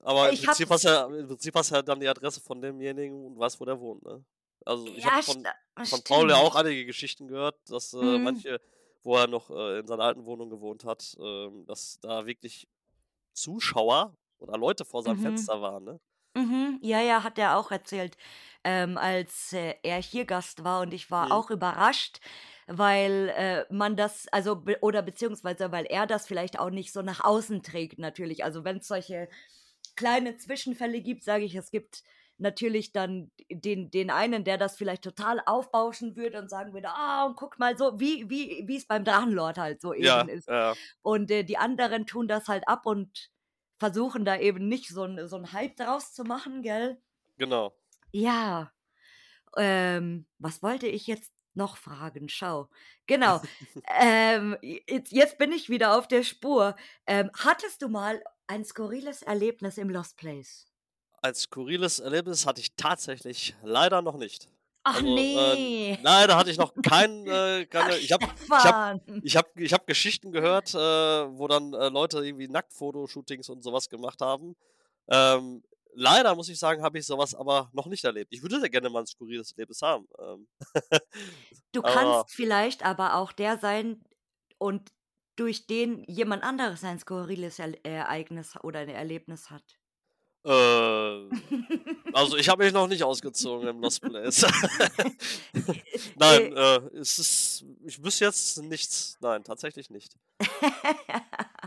[0.00, 2.40] aber im habe Prinzip hast du ja im Prinzip hast du ja dann die Adresse
[2.40, 4.24] von demjenigen und weißt, wo der wohnt, ne?
[4.64, 5.54] Also, ich habe Ja, von sta
[5.86, 8.18] von Paul ja auch einige Geschichten gehört, dass, äh, Mhm.
[8.18, 8.60] manche
[9.02, 12.66] wo er noch, äh, in seiner alten Wohnung gewohnt hat, ähm, dass da wirklich
[13.34, 15.18] Zuschauer oder Leute vor seinem Mhm.
[15.18, 16.00] Fenster waren, ne?
[16.36, 16.78] Mhm.
[16.82, 18.16] Ja, ja, hat er auch erzählt,
[18.64, 21.32] ähm, als, äh, er hier Gast war und ich war Mhm.
[21.32, 22.20] auch überrascht,
[22.66, 27.02] weil, äh, man das also be oder beziehungsweise weil er das vielleicht auch nicht so
[27.02, 28.44] nach außen trägt natürlich.
[28.44, 29.28] Also, wenn's solche
[29.96, 32.02] kleine Zwischenfälle gibt, sage ich, es gibt
[32.38, 37.26] natürlich dann den den einen, der das vielleicht total aufbauschen würde und sagen würde: „Ah,
[37.26, 40.48] und guck mal so“, wie wie wie's beim Drachenlord halt so eben Ja, ist.
[40.48, 40.76] ja.
[41.02, 43.30] Und, äh, die anderen tun das halt ab und
[43.78, 47.00] versuchen da eben nicht so 'n so 'n Hype draus zu machen, gell?
[47.38, 47.74] Genau.
[48.16, 48.72] Ja,
[49.56, 52.28] ähm, was wollte ich jetzt noch fragen?
[52.28, 52.68] Schau.
[53.06, 53.40] Genau.
[53.96, 56.74] Ähm, jetzt jetzt bin ich wieder auf der Spur.
[57.06, 60.66] Ähm, hattest du mal ein skurriles Erlebnis im Lost Place?
[61.22, 64.48] Ein skurriles Erlebnis hatte ich tatsächlich leider noch nicht.
[64.84, 65.98] Ach Also, äh, ne.
[66.02, 69.00] nein, da hatte ich noch kein äh, Ach, keine ich habe ich Stefan.
[69.22, 73.72] ich habe ich habe Geschichten gehört, äh, wo dann, äh, Leute irgendwie Nacktfotoshootings und so
[73.72, 74.56] was gemacht haben.
[75.08, 75.62] Ähm,
[75.94, 78.32] leider muss ich sagen, habe ich so was aber noch nicht erlebt.
[78.34, 80.48] Ich würde sehr gerne mal 'n skurriles Erlebnis haben, ähm.
[81.74, 84.04] Du Aber kannst vielleicht aber auch der sein
[84.58, 84.92] und
[85.34, 89.76] durch den jemand anderes ein skurriles Erl Ereignis oder 'n Erlebnis hat.
[90.46, 91.32] Äh,
[92.12, 94.44] also, ich habe mich noch nicht ausgezogen im Lost Place.
[96.16, 99.16] Äh Nein, äh, es ist ich wüsste jetzt nichts.
[99.20, 100.14] Nein, tatsächlich nicht.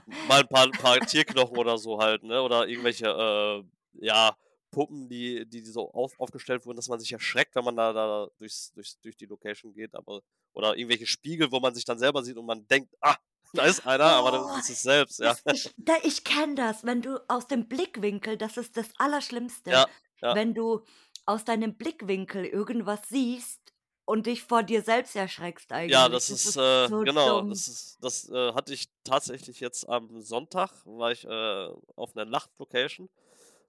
[0.08, 2.42] Mal 'n paar paar Tierknochen oder so halt, ne?
[2.42, 3.63] Oder irgendwelche, äh,
[4.02, 4.38] ja,
[4.72, 8.28] Puppen, die die so auf aufgestellt wurden, dass man sich erschreckt, wenn man da da
[8.38, 10.22] durchs durchs durch die Location geht, aber
[10.54, 13.18] oder irgendwelche Spiegel, wo man sich dann selber sieht und man denkt: „Ah,
[13.56, 15.38] da ist einer“, aber dann Oh, ist es selbst, ja.
[15.50, 19.88] ich da ich kenne das, wenn du aus dem Blickwinkel das ist das Allerschlimmste, Ja,
[20.22, 20.38] ja.
[20.38, 20.84] wenn du
[21.26, 23.74] aus deinem Blickwinkel irgendwas siehst
[24.06, 26.10] und dich vor dir selbst erschreckst Ja, eigentlich.
[26.10, 27.48] das Das ist, ist äh so genau, dumm.
[27.48, 32.26] das ist das, äh, hatte ich tatsächlich jetzt am Sonntag war ich, äh, auf 'ner
[32.26, 33.10] Nachtlocation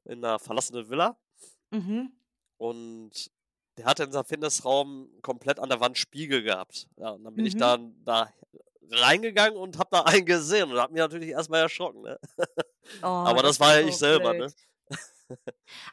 [0.09, 1.17] in 'ner verlassenen Villa.
[1.73, 2.19] Mhm.
[2.61, 3.31] Und
[3.77, 6.89] der hatte in seinem Fitnessraum komplett an der Wand Spiegel gehabt.
[6.97, 7.57] Ja, und dann bin ich Mhm.
[7.57, 8.29] dann da
[8.91, 12.19] reingegangen und habe da einen gesehen und habe mich natürlich erst mal erschrocken, ne?
[13.03, 14.35] Oh, Aber das das war ja ich selber, blöd.
[14.35, 14.53] ne?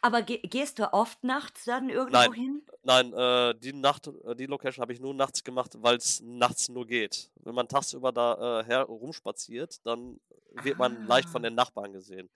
[0.01, 2.65] Aber ge gehst du oft nachts dann irgendwo Nein, hin?
[2.83, 6.85] nein, äh, die Nacht äh, die Location habe ich nur nachts gemacht, weil's nachts nur
[6.85, 7.31] geht.
[7.35, 10.19] Wenn man tagsüber da, äh, herumspaziert, dann
[10.51, 11.43] wird man leicht von Ah.
[11.43, 12.29] den Nachbarn gesehen.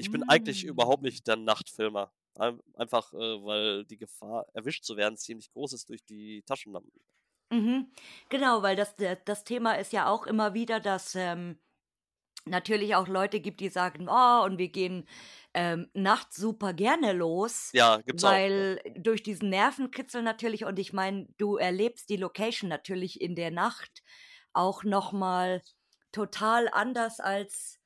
[0.00, 1.04] Ich bin eigentlich überhaupt Hm.
[1.04, 5.88] nicht der Nachtfilmer, ein einfach, äh, weil die Gefahr, erwischt zu werden, ziemlich groß ist
[5.90, 6.92] durch die Taschenlampen.
[7.52, 7.90] Mhm.
[8.28, 11.58] Genau, weil das das Thema ist ja auch immer wieder, dass, ähm,
[12.46, 15.08] natürlich auch Leute gibt, die sagen: „Oh, und wir gehen,
[15.54, 18.64] ähm, nachts super gerne los“, Ja, gibt's auch, ja.
[18.66, 23.50] weil durch diesen Nervenkitzel natürlich und ich meine, du erlebst die Location natürlich in der
[23.52, 24.02] Nacht
[24.54, 25.62] auch noch mal
[26.12, 27.79] total anders als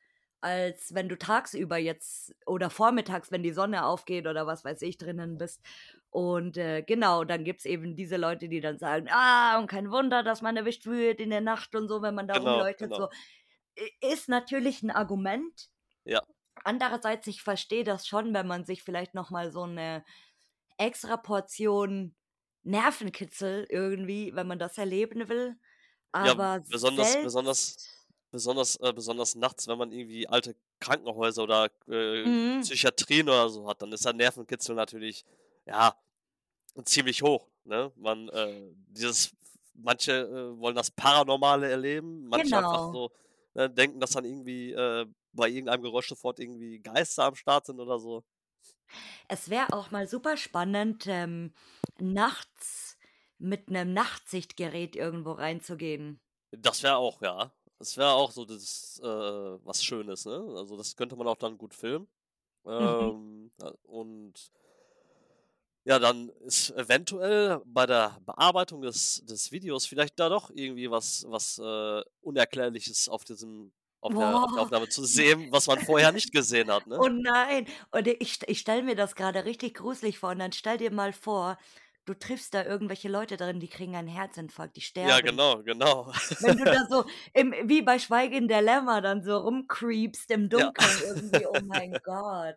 [0.44, 4.98] als wenn du tagsüber jetzt oder vormittags, wenn die Sonne aufgeht oder was weiß ich,
[4.98, 5.62] drinnen bist.
[6.10, 10.22] Und, äh, genau, dann gibt's eben diese Leute, die dann sagen: „Ah, und kein Wunder,
[10.24, 13.04] dass man erwischt wird in der Nacht und so, wenn man da Genau, rumleuchtet“, genau.
[13.04, 13.08] so.
[14.02, 15.68] Ist natürlich 'n Argument.
[16.06, 16.24] Ja.
[16.64, 20.04] Andererseits, ich verstehe das schon, wenn man sich vielleicht noch mal so 'ne
[20.78, 22.14] Extraportion
[22.64, 25.58] Nervenkitzel irgendwie wenn man das erleben will,
[26.20, 28.03] Ja, aber besonders besonders selbst besonders
[28.80, 32.54] äh, besonders nachts, wenn man irgendwie alte Krankenhäuser oder, äh, Mhm.
[32.60, 35.24] Psychiatrien oder so hat, dann ist der Nervenkitzel natürlich,
[35.66, 35.94] ja,
[36.84, 37.92] ziemlich hoch, ne?
[37.96, 39.32] Man, äh dieses
[39.74, 42.86] manche, äh, wollen das Paranormale erleben, manche einfach Genau.
[42.90, 43.10] so,
[43.54, 47.80] ne, denken, dass dann irgendwie, äh, bei irgendeinem Geräusch sofort irgendwie Geister am Start sind
[47.80, 48.24] oder so.
[49.28, 51.52] Es wäre auch mal super spannend, ähm,
[51.98, 52.98] nachts
[53.38, 56.20] mit 'nem Nachtsichtgerät irgendwo reinzugehen.
[56.52, 57.52] Das wäre auch ja.
[57.84, 60.42] Das wäre auch so das, äh, was Schönes, ne?
[60.56, 62.08] Also, das könnte man auch dann gut filmen.
[62.64, 62.72] Mhm.
[62.72, 64.32] Ähm, äh, und
[65.84, 71.26] ja, dann ist eventuell bei der Bearbeitung des des Videos vielleicht da doch irgendwie was
[71.28, 73.70] was, äh, Unerklärliches auf diesem
[74.00, 74.62] auf der auf der.
[74.62, 77.02] Aufnahme zu sehen, was man vorher nicht gesehen hat, ne?
[77.02, 77.66] Oh nein.
[77.90, 81.12] Und ich ich stelle mir das grade richtig gruselig vor und dann stell dir mal
[81.12, 81.58] vor,
[82.04, 85.26] du triffst da irgendwelche Leute drin, die kriegen einen Herzinfarkt, die Ja, sterben.
[85.26, 86.12] genau, genau.
[86.40, 90.48] Wenn du da so im wie bei Schweigen der Lämmer dann so rumcreepst im Ja.
[90.48, 92.56] Dunkeln irgendwie, oh mein Gott.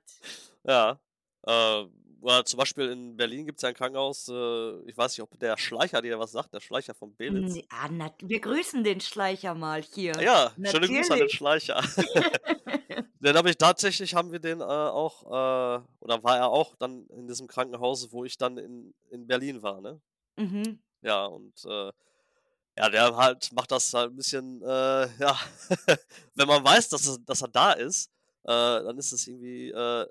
[0.63, 0.99] Ja.
[1.45, 1.86] Äh,
[2.21, 5.58] oder zum Beispiel in Berlin gibt's ja ein Krankenhaus, äh, ich weiß nicht, ob der
[5.58, 7.53] Schleicher dir was sagt, der Schleicher von Belitz.
[7.56, 10.13] Ne, ah, nat wir grüßen den Schleicher mal hier.
[10.21, 11.30] Ja, schöne Grüße an den.
[11.30, 11.82] Schleicher.
[13.19, 17.08] Den habe ich tatsächlich haben wir den, äh, auch, äh oder war er auch dann
[17.08, 19.99] in diesem Krankenhaus, wo ich dann in in Berlin war, ne?
[20.38, 20.80] Mhm.
[21.01, 21.91] Ja, und, äh,
[22.77, 25.38] ja, der halt macht das halt 'n bisschen, äh, ja
[26.36, 28.10] wenn man weiß, dass es dass er da ist,
[28.43, 30.08] äh, dann ist es irgendwie, äh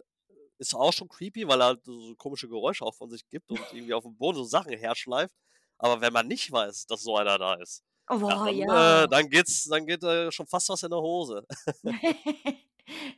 [0.58, 3.72] ist auch schon creepy, weil er halt so komische Geräusche auch von sich gibt und
[3.72, 5.34] irgendwie aufm Boden so Sachen herschleift.
[5.78, 9.04] Aber wenn man nicht weiß, dass so einer da ist, Oh dann, ja.
[9.04, 11.44] äh dann geht's dann geht, äh, schon fast was in der Hose.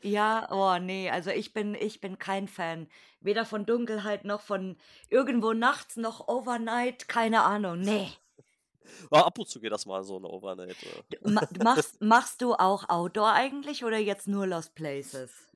[0.02, 2.88] Ja, oh ne, also ich bin ich bin kein Fan.
[3.20, 4.76] Weder von Dunkelheit noch von
[5.08, 8.12] irgendwo nachts noch Overnight, keine Ahnung, ne.
[9.12, 11.02] Ja, ab und zu geht das mal so 'ne Overnight, äh.
[11.22, 15.47] Machst machst du auch Outdoor eigentlich oder jetzt nur Lost Places?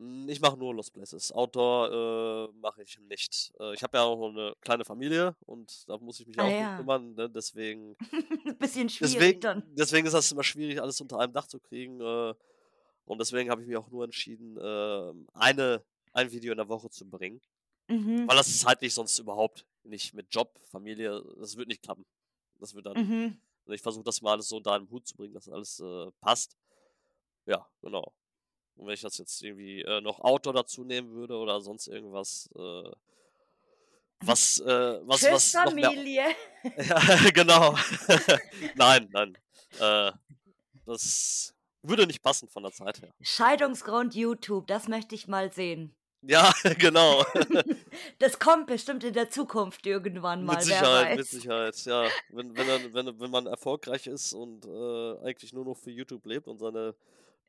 [0.00, 1.32] Hm, ich mache nur Lost Places.
[1.32, 3.52] Outdoor, äh, mache ich nicht.
[3.58, 6.42] Äh, ich habe ja auch noch 'ne kleine Familie und da muss ich mich Ah
[6.42, 6.72] auch ja.
[6.76, 7.28] kümmern, ne?
[7.28, 7.96] Deswegen
[8.60, 9.62] Bisschen schwierig deswegen dann.
[9.62, 12.34] deswegen ist das immer schwierig, alles unter einem Dach zu kriegen, äh,
[13.06, 16.90] und deswegen habe ich mich auch nur entschieden, ähm, eine ein Video in der Woche
[16.90, 17.40] zu bringen,
[17.88, 18.28] Mhm.
[18.28, 22.06] weil das zeitlich sonst überhaupt nicht mit Job, Familie das wird nicht klappen.
[22.60, 23.38] Das wird dann Mhm.
[23.68, 26.56] ich versuche das mal alles so unter einen Hut zu bringen, dass alles, äh, passt.
[27.46, 28.12] Ja, genau.
[28.78, 32.48] Und wenn ich das jetzt irgendwie, äh, noch Outdoor dazu nehmen würde oder sonst irgendwas,
[32.56, 32.90] äh
[34.20, 36.24] was, äh was Tschüss, was noch mehr Familie.
[36.76, 37.76] Ja, genau.
[38.74, 39.38] Nein, nein.
[39.78, 40.12] Äh,
[40.86, 43.10] das würde nicht passen von der Zeit her.
[43.20, 45.94] Scheidungsgrund YouTube, das möchte ich mal sehen.
[46.22, 47.24] Ja, genau.
[48.18, 51.26] Das kommt bestimmt in der Zukunft irgendwann Mit mal, wer Sicherheit, mit.
[51.28, 52.08] Sicherheit, ja.
[52.30, 56.26] Wenn wenn er wenn wenn man erfolgreich ist und, äh, eigentlich nur noch für YouTube
[56.26, 56.94] lebt und seine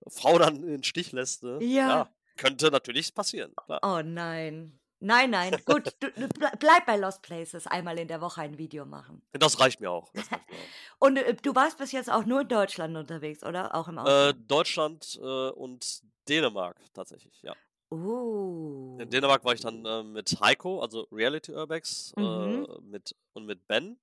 [0.07, 1.59] Frau dann in den Stich lässt, ne?
[1.61, 1.87] Ja.
[1.89, 3.79] Ja, könnte natürlich passieren, klar.
[3.83, 4.75] Oh nein.
[5.01, 8.57] Nein, nein, gut, du du blei bleib bei Lost Places, einmal in der Woche ein
[8.57, 9.21] Video machen.
[9.31, 10.59] Das reicht mir auch, das reicht mir auch.
[10.99, 13.73] Und, äh, du warst bis jetzt auch nur in Deutschland unterwegs, oder?
[13.75, 14.51] Auch im Äh, Ausland?
[14.51, 17.55] Deutschland, äh, und Dänemark tatsächlich, ja.
[17.91, 18.97] Oh.
[18.99, 22.67] In Dänemark war ich dann, äh, mit Heiko, also Reality Urbex, Mhm.
[22.69, 23.97] äh, mit und mit Ben.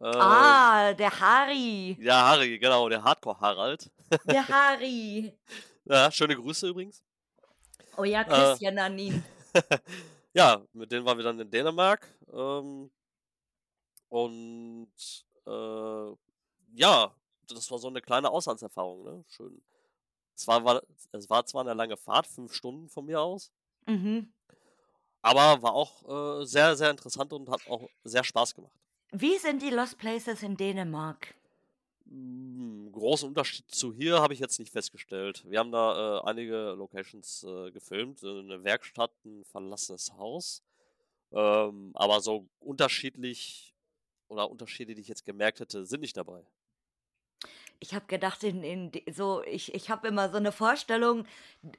[0.00, 1.96] Äh, Ah, der Harry.
[2.00, 3.90] ja, Harry, genau, der Hardcore Harald.
[4.24, 5.38] Der Harry.
[5.86, 7.02] Ja, schöne Grüße übrigens.
[7.96, 9.24] Oh ja, Äh, Küsschen an ihn.
[10.34, 12.90] ja, mit denen waren wir dann in Dänemark, ähm
[14.08, 14.88] und,
[15.46, 16.12] äh,
[16.74, 17.14] ja,
[17.48, 19.24] das war so 'ne kleine Auslandserfahrung, ne?
[19.28, 19.62] Schön.
[20.36, 23.50] Es war war es war zwar 'ne lange Fahrt, 5 Stunden von mir aus
[23.86, 24.32] Mhm.
[25.24, 28.78] aber war auch, äh, sehr, sehr interessant und hat auch sehr Spaß gemacht.
[29.12, 31.34] Wie sind die Lost Places in Dänemark?
[32.06, 35.44] Hm, großen Unterschied zu hier habe ich jetzt nicht festgestellt.
[35.48, 40.62] Wir haben da, äh, einige Locations, äh, gefilmt, äh, 'ne Werkstatt, 'n verlassenes Haus.
[41.32, 43.74] Ähm, aber so unterschiedlich
[44.28, 46.44] oder Unterschiede, die ich jetzt gemerkt hätte, sind nicht dabei.
[47.86, 51.26] Ich habe gedacht, in in so ich ich habe immer so 'ne Vorstellung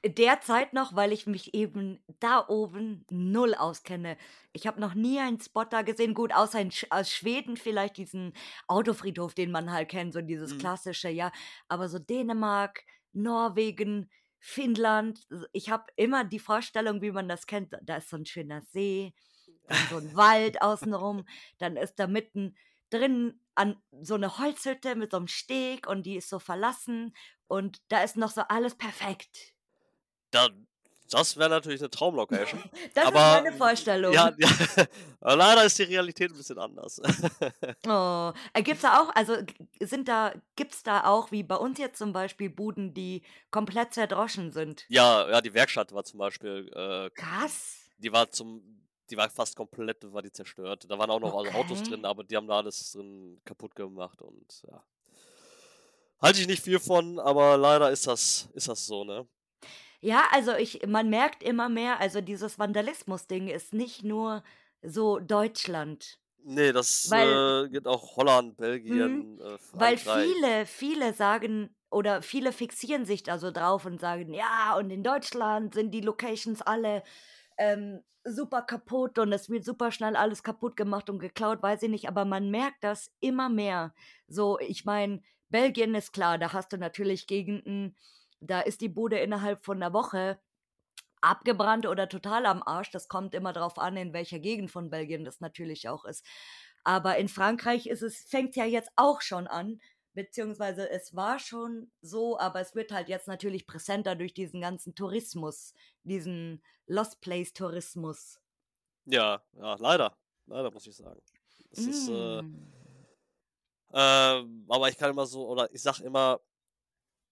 [0.06, 4.16] derzeit noch, weil ich mich eben da oben null auskenne.
[4.54, 7.98] Ich habe noch nie einen Spot da gesehen, gut, außer in Sch aus Schweden vielleicht
[7.98, 8.34] diesen
[8.68, 10.56] Autofriedhof, den man halt kennt, so dieses Mhm.
[10.58, 11.32] klassische, ja.
[11.70, 17.96] Aber so Dänemark, Norwegen, Finnland, ich habe immer die Vorstellung, wie man das kennt, da
[17.98, 19.16] ist so 'n schöner See,
[19.68, 21.26] dann so 'n Wald außen rum,
[21.58, 22.56] dann ist da mitten
[22.92, 27.16] drin an so 'ne Holzhütte mit so 'nem Steg und die ist so verlassen
[27.48, 29.54] und da ist noch so alles perfekt.
[30.34, 30.50] Da
[31.12, 32.64] das wäre natürlich 'ne Traumlocation.
[32.96, 34.30] Das ist aber meine Vorstellung.
[34.30, 34.50] ja, ja,
[35.22, 37.00] leider ist die Realität 'n bisschen anders.
[37.88, 39.36] Oh, äh, gibt's da auch also,
[39.80, 44.52] sind da gibt's da auch, wie bei uns jetzt zum Beispiel, Buden, die komplett zerdroschen
[44.52, 44.88] sind?
[44.90, 47.90] Ja, ja, die Werkstatt war zum Beispiel, äh Krass.
[47.98, 50.86] die war zum die war fast komplett war die zerstört.
[50.90, 51.84] Da waren auch noch also Autos Okay.
[51.84, 54.84] drin, aber die haben da alles drin kaputt gemacht und ja.
[56.22, 59.28] Halte ich nicht viel von, aber leider ist das ist das so, ne?
[60.02, 64.44] Ja, also ich man merkt immer mehr, also dieses Vandalismus-Ding ist nicht nur
[64.82, 66.20] so Deutschland.
[66.44, 68.56] Ne, das, Weil äh, geht auch Holland.
[68.58, 74.34] Belgien, äh, Weil viele viele sagen oder viele fixieren sich da so drauf und sagen:
[74.34, 77.04] „Ja, und in Deutschland sind die Locations alle,
[77.58, 81.90] ähm, super kaputt und es wird super schnell alles kaputt gemacht und geklaut“, weiß ich
[81.90, 83.94] nicht, aber man merkt das immer mehr.
[84.28, 87.96] So, ich meine, Belgien ist klar, da hast du natürlich Gegenden,
[88.40, 90.40] da ist die Bude innerhalb von 'ner Woche
[91.22, 92.92] abgebrannt oder total am Arsch.
[92.92, 96.26] Das kommt immer darauf an, in welcher Gegend von Belgien das natürlich auch ist.
[96.84, 99.82] Aber in Frankreich ist es, fängt ja jetzt auch schon an,
[100.16, 104.96] beziehungsweise es war schon so, aber es wird halt jetzt natürlich präsenter durch diesen ganzen
[104.96, 105.74] Tourismus,
[106.04, 108.40] diesen Lost Place Tourismus.
[109.06, 110.18] Ja, ja, leider.
[110.48, 111.22] Leider muss ich sagen.
[111.72, 111.90] Das mm.
[111.90, 112.40] ist, äh,
[113.94, 116.40] äh, aber ich kann immer so, oder ich sag immer,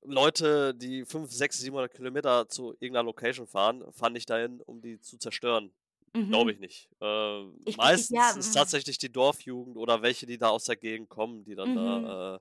[0.01, 4.99] Leute, die 5, 6, 700 Kilometer zu irgendeiner Location fahren, fahren nicht dahin, um die
[4.99, 5.73] zu zerstören.
[6.29, 6.49] Glaube Mhm.
[6.51, 6.89] ich nicht.
[7.01, 10.65] Äh, Ich, ich, meistens ja, ist mm, tatsächlich die Dorfjugend oder welche, die da aus
[10.65, 11.75] der Gegend kommen, die dann mhm.
[11.75, 12.39] da äh,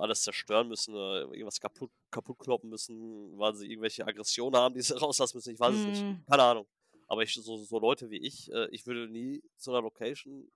[0.00, 4.82] alles zerstören müssen, äh, irgendwas kaputt, kaputt kloppen müssen, weil sie irgendwelche Aggressionen haben, die
[4.82, 5.54] sie rauslassen müssen.
[5.54, 6.02] Ich weiß es nicht.
[6.02, 6.24] Mm.
[6.28, 6.66] Keine Ahnung.
[7.08, 10.50] Aber ich, so, so Leute wie ich, äh, ich würde nie zu einer Location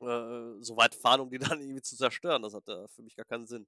[0.00, 2.42] äh, so weit fahren, um die dann irgendwie zu zerstören.
[2.42, 3.66] Das hat äh, für mich gar keinen Sinn.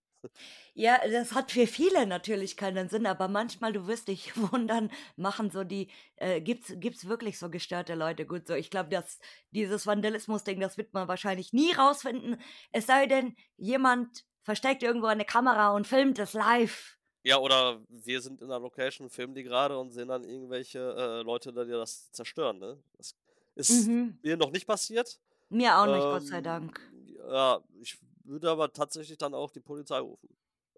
[0.74, 5.50] Ja, das hat für viele natürlich keinen Sinn, aber manchmal, du wirst dich wundern, machen
[5.50, 8.26] so die, äh, gibt's, gibt's wirklich so gestörte Leute?
[8.26, 9.18] Gut, so, ich glaube, dass
[9.52, 12.40] dieses Vandalismus-Ding, das wird man wahrscheinlich nie rausfinden,
[12.72, 16.96] es sei denn, jemand versteckt irgendwo eine Kamera und filmt es live.
[17.24, 21.22] Ja, oder wir sind in einer Location, filmen die gerade und sehen dann irgendwelche äh,
[21.22, 22.58] Leute, die das zerstören.
[22.58, 22.78] Ne?
[22.96, 23.14] Das
[23.54, 24.18] ist Mhm.
[24.22, 25.18] mir noch nicht passiert.
[25.50, 26.80] Mir auch nicht, Gott sei Ähm, Dank.
[27.28, 30.28] ja, ich würde aber tatsächlich dann auch die Polizei rufen.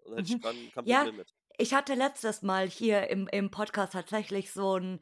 [0.05, 0.41] Da hätte ich Mhm.
[0.41, 1.33] kein, kein Ja, Problem mit.
[1.57, 4.99] ich hatte letztes Mal hier im, im Podcast tatsächlich so ein,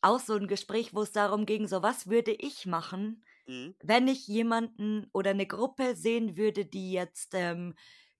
[0.00, 3.72] auch so ein Gespräch, wo es darum ging, so was würde ich machen, Mhm.
[3.82, 7.74] wenn ich jemanden oder eine Gruppe sehen würde, die jetzt ähm,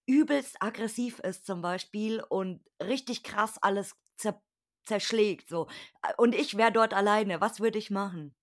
[0.06, 4.42] übelst aggressiv ist zum Beispiel und richtig krass alles zer
[4.85, 5.68] zerschlägt, so.
[6.16, 8.35] Und ich wäre dort alleine, was würde ich machen?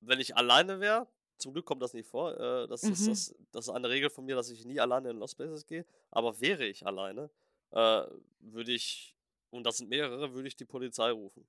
[0.00, 3.06] Wenn ich alleine wäre, zum Glück kommt das nicht vor, äh, das, ist, Mhm.
[3.06, 5.86] das, das ist eine Regel von mir, dass ich nie alleine in Lost Places gehe.
[6.10, 7.30] Aber wäre ich alleine,
[7.70, 8.04] äh,
[8.40, 9.16] würde ich,
[9.50, 11.46] und das sind mehrere, würde ich die Polizei rufen.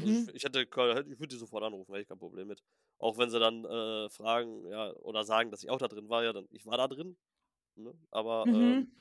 [0.00, 0.32] Also ich, Mhm.
[0.34, 2.62] ich hätte, ich würde die sofort anrufen, hätte ich kein Problem mit.
[3.02, 6.22] Auch wenn sie dann äh, fragen, ja, oder sagen, dass ich auch da drin war,
[6.22, 7.16] ja, dann ich war da drin.
[7.74, 7.92] Ne?
[8.12, 8.92] Aber ähm, Mhm.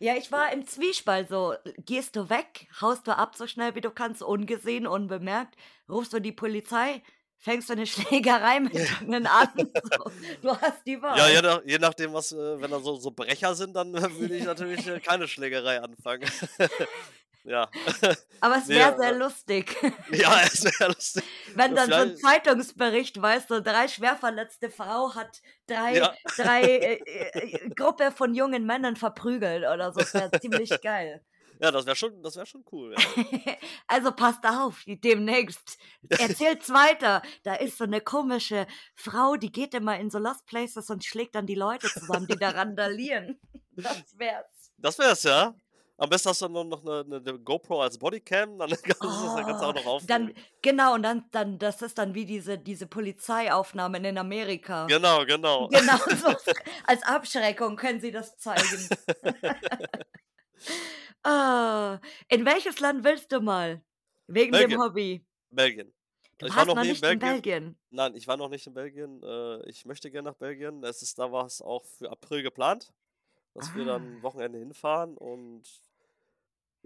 [0.00, 1.54] Ja, ich war im Zwiespalt so.
[1.78, 5.56] Gehst du weg, haust du ab so schnell wie du kannst, ungesehen, unbemerkt,
[5.88, 7.02] rufst du die Polizei,
[7.38, 9.48] fängst du eine Schlägerei mit denen an.
[9.56, 10.10] So.
[10.42, 11.42] Du hast die ja, je, Wahl.
[11.42, 14.44] nach, je nachdem, was, äh, wenn da so, so Brecher sind, dann äh, würde ich
[14.44, 16.30] natürlich äh, keine Schlägerei anfangen.
[17.48, 17.70] ja.
[18.40, 19.76] Aber es nee, wäre sehr äh, lustig.
[20.12, 21.24] ja, es wäre lustig.
[21.54, 26.14] Wenn dann so ein Zeitungsbericht, weißt du, drei schwerverletzte Frau hat drei, ja.
[26.36, 30.00] drei äh, äh, Gruppe von jungen Männern verprügelt oder so.
[30.00, 31.24] Das wäre ziemlich geil.
[31.60, 33.54] ja, das wäre schon, das wär schon cool, ja.
[33.86, 35.78] Also passt auf, demnächst.
[36.10, 37.22] Erzählt's weiter.
[37.42, 41.34] Da ist so eine komische Frau, die geht immer in so Lost Places und schlägt
[41.34, 43.40] dann die Leute zusammen, die da randalieren.
[43.72, 44.72] Das wär's.
[44.76, 45.54] Das wär's, ja.
[46.00, 49.06] Am besten hast du dann noch eine, eine, eine GoPro als Bodycam, dann kannst, du
[49.08, 50.34] das, dann kannst du Oh, auch noch dann, aufnehmen.
[50.62, 54.86] genau, und dann, dann, das ist dann wie diese, diese Polizeiaufnahmen in Amerika.
[54.86, 55.68] Genau, genau.
[55.72, 56.28] Genau, so
[56.86, 58.88] als Abschreckung können sie das zeigen.
[61.24, 63.82] Ah, in welches Land willst du mal?
[64.28, 64.80] Wegen dem Belgien.
[64.80, 65.26] Hobby.
[65.50, 65.92] Belgien.
[66.38, 67.42] Du Ich war noch noch nie in nicht in Belgien.
[67.42, 67.78] Belgien.
[67.90, 69.20] Nein, ich war noch nicht in Belgien.
[69.22, 70.84] Äh, ich möchte gerne nach Belgien.
[70.84, 72.92] Es ist da was auch für April geplant,
[73.54, 74.22] dass wir dann Ah.
[74.22, 75.16] Wochenende hinfahren.
[75.16, 75.64] Und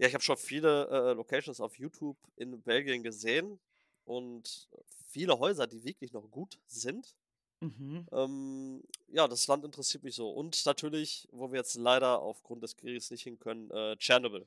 [0.03, 3.57] ja, ich habe schon viele äh, Locations auf YouTube in Belgien gesehen
[4.05, 4.67] und
[5.09, 7.15] viele Häuser, die wirklich noch gut sind.
[7.61, 8.07] Mhm.
[8.11, 10.29] Ähm, ja, das Land interessiert mich so.
[10.31, 14.45] Und natürlich, wo wir jetzt leider aufgrund des Krieges nicht hin können, äh, Tschernobyl.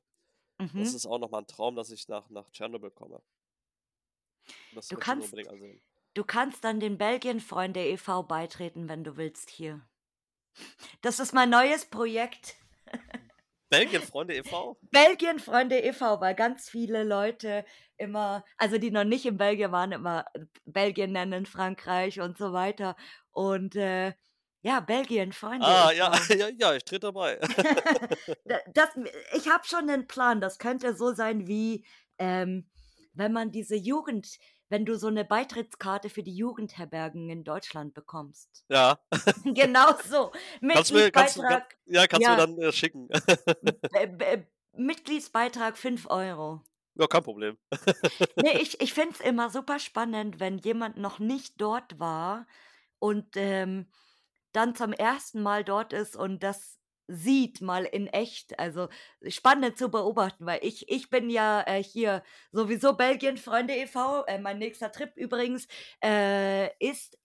[0.77, 0.97] Das Mhm.
[0.97, 3.23] ist auch nochmal ein Traum, dass ich nach, nach Tschernobyl komme.
[4.71, 5.83] Das Du kannst, unbedingt ansehen.
[6.15, 8.23] du kannst dann den Belgien-Freunde e.V.
[8.25, 9.87] beitreten, wenn du willst hier.
[11.03, 12.57] Das ist mein neues Projekt.
[13.69, 14.79] Belgien, Freunde e.V.?
[14.93, 17.65] Belgien-Freunde e.V., weil ganz viele Leute
[17.97, 20.25] immer, also die noch nicht in Belgien waren, immer
[20.65, 22.97] Belgien nennen, Frankreich und so weiter.
[23.33, 24.13] Und äh,
[24.63, 26.35] ja, Belgien-Freunde Ah, ja, e.V.
[26.39, 27.39] ja, ja, ich trete dabei.
[28.45, 28.89] Da- das,
[29.35, 30.41] ich habe schon einen Plan.
[30.41, 31.85] Das könnte so sein wie,
[32.19, 32.69] ähm,
[33.15, 38.65] wenn man diese Jugend, wenn du so eine Beitrittskarte für die Jugendherbergen in Deutschland bekommst.
[38.69, 38.99] Ja.
[39.45, 40.33] genau so.
[40.61, 43.09] Kannst du mir, kannst du, kann, Mitgliedsbeitrag, ja, kannst du ja, dann äh, schicken.
[43.93, 46.63] äh, äh, Mitgliedsbeitrag 5 Euro.
[46.95, 47.57] ja, kein Problem.
[48.37, 52.47] Nee, ich, ich finde es immer super spannend, wenn jemand noch nicht dort war
[52.99, 53.87] und ähm,
[54.53, 56.79] dann zum ersten Mal dort ist und das
[57.09, 58.59] sieht mal in echt.
[58.59, 58.89] Also
[59.29, 64.25] spannend zu beobachten, weil ich, ich bin ja äh, hier sowieso Belgien-Freunde e.V.
[64.27, 65.67] Äh, mein nächster Trip übrigens
[66.03, 67.19] äh, ist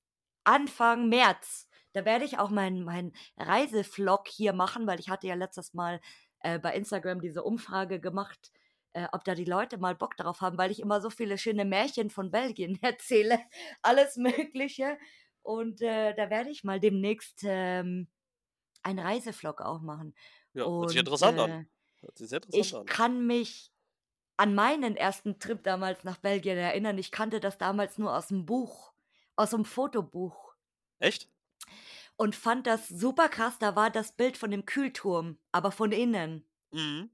[0.43, 1.67] Anfang März.
[1.93, 5.99] Da werde ich auch meinen mein Reisevlog hier machen, weil ich hatte ja letztes Mal
[6.41, 8.51] äh, bei Instagram diese Umfrage gemacht,
[8.93, 11.65] äh, ob da die Leute mal Bock darauf haben, weil ich immer so viele schöne
[11.65, 13.39] Märchen von Belgien erzähle,
[13.81, 14.97] alles Mögliche.
[15.43, 18.07] Und äh, da werde ich mal demnächst ähm,
[18.83, 20.15] einen Reisevlog auch machen.
[20.53, 21.59] Ja, hört sich Und interessant an.
[21.59, 21.65] äh,
[22.01, 22.91] Hört sich sehr interessant ich an.
[22.91, 23.71] kann mich
[24.37, 26.97] an meinen ersten Trip damals nach Belgien erinnern.
[26.97, 28.93] Ich kannte das damals nur aus dem Buch,
[29.37, 30.55] aus dem Fotobuch
[30.99, 31.29] Echt?
[32.15, 33.57] und fand das super krass.
[33.59, 36.45] Da war das Bild von dem Kühlturm, aber von innen.
[36.73, 37.09] Mhm.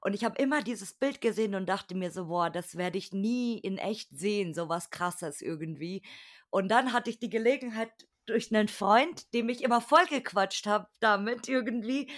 [0.00, 3.12] Und ich habe immer dieses Bild gesehen und dachte mir so, boah, das werde ich
[3.12, 6.02] nie in echt sehen, so was krasses irgendwie.
[6.50, 11.48] Und dann hatte ich die Gelegenheit durch einen Freund, dem ich immer vollgequatscht habe damit
[11.48, 12.10] irgendwie,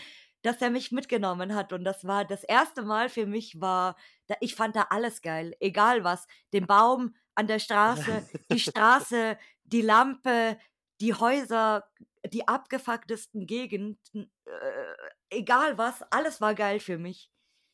[0.43, 1.73] dass er mich mitgenommen hat.
[1.73, 3.97] Und das war das erste Mal für mich war,
[4.27, 6.27] da, ich fand da alles geil, egal was.
[6.53, 10.59] Den Baum an der Straße, die Straße, die Lampe,
[11.01, 11.85] die Häuser,
[12.27, 13.99] die abgefucktesten Gegenden,
[14.45, 14.95] äh,
[15.31, 17.31] egal was, alles war geil für mich.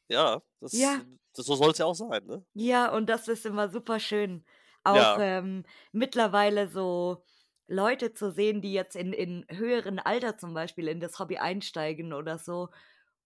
[0.08, 1.06] Ja, das, Ja.
[1.34, 2.44] das so soll es ja auch sein, ne?
[2.56, 4.44] Ja, und das ist immer super schön.
[4.84, 5.18] Auch Ja.
[5.18, 7.24] ähm, mittlerweile so
[7.66, 12.12] Leute zu sehen, die jetzt in, in höheren Alter zum Beispiel in das Hobby einsteigen
[12.12, 12.68] oder so.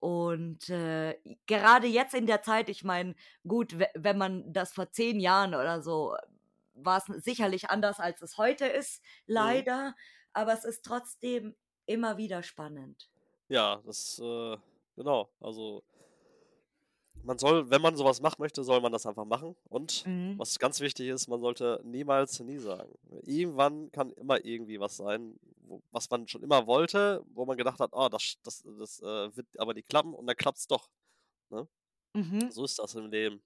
[0.01, 3.17] Und äh, gerade jetzt in der Zeit, ich meine,
[3.47, 6.15] gut, we- wenn man das vor zehn Jahren oder so,
[6.75, 9.03] war es sicherlich anders, als es heute ist,
[9.37, 9.65] Mhm.
[9.67, 9.95] leider.
[10.33, 13.11] Aber es ist trotzdem immer wieder spannend.
[13.49, 14.57] Ja, das, äh,
[14.97, 15.31] genau.
[15.41, 15.83] Also,
[17.29, 19.55] man soll, wenn man sowas machen möchte, soll man das einfach machen.
[19.69, 20.39] Und Mhm.
[20.39, 22.93] was ganz wichtig ist, man sollte niemals nie sagen.
[23.23, 27.79] Irgendwann kann immer irgendwie was sein, wo, was man schon immer wollte, wo man gedacht
[27.81, 30.89] hat, oh, das, das, das äh, wird aber nicht klappen und dann klappt es doch.
[32.15, 32.51] Mhm.
[32.51, 33.43] So ist das im Leben.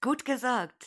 [0.00, 0.86] Gut gesagt.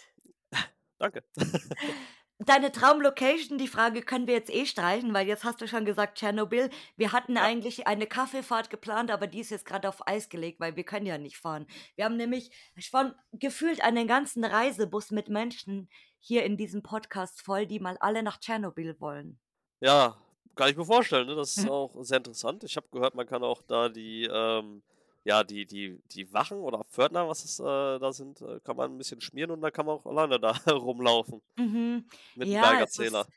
[0.97, 1.23] Danke.
[2.45, 6.17] Deine Traumlocation, die Frage können wir jetzt eh streichen, weil jetzt hast du schon gesagt
[6.17, 6.71] Tschernobyl.
[6.97, 7.43] Wir hatten Ja.
[7.43, 11.05] eigentlich eine Kaffeefahrt geplant, aber die ist jetzt gerade auf Eis gelegt, weil wir können
[11.05, 11.67] ja nicht fahren.
[11.95, 15.87] Wir haben nämlich schon gefühlt einen ganzen Reisebus mit Menschen
[16.19, 19.39] hier in diesem Podcast voll, die mal alle nach Tschernobyl wollen.
[19.79, 20.17] Ja,
[20.55, 21.35] kann ich mir vorstellen, ne?
[21.35, 21.69] Das ist Mhm.
[21.69, 22.63] auch sehr interessant.
[22.63, 24.81] Ich habe gehört, man kann auch da die, ähm,
[25.23, 28.91] ja, die, die, die Wachen oder Pförtner, was es äh, da sind, äh, kann man
[28.93, 32.07] ein bisschen schmieren und dann kann man auch alleine da rumlaufen Mhm.
[32.35, 33.27] mit einem Ja, Geigerzähler.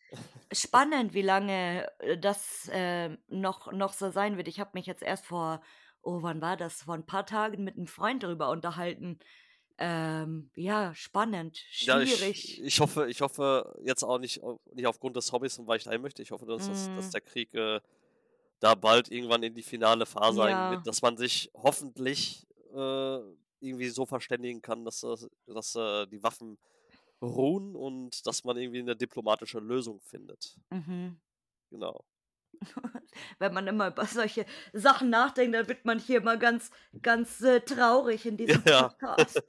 [0.50, 4.48] ist spannend, wie lange äh, das äh, noch, noch so sein wird.
[4.48, 5.62] Ich habe mich jetzt erst vor,
[6.02, 6.82] oh, wann war das?
[6.84, 9.18] Vor ein paar Tagen mit einem Freund darüber unterhalten.
[9.78, 12.62] Ähm, ja, spannend, Ja, ich, schwierig.
[12.62, 14.40] ich hoffe, ich hoffe jetzt auch nicht,
[14.72, 16.22] nicht aufgrund des Hobbys und weil ich dahin möchte.
[16.22, 17.80] Ich hoffe, dass, das, dass Mm, der Krieg äh,
[18.64, 23.18] da bald irgendwann in die finale Phase ja, wird, dass man sich hoffentlich äh,
[23.60, 26.58] irgendwie so verständigen kann, dass, das- dass äh, die Waffen
[27.22, 30.56] ruhen und dass man irgendwie eine diplomatische Lösung findet.
[30.70, 31.18] mhm.
[31.70, 32.04] Genau.
[33.38, 36.70] Wenn man immer über solche Sachen nachdenkt, dann wird man hier immer ganz,
[37.02, 38.88] ganz äh, traurig in diesem Ja.
[38.88, 39.42] Podcast.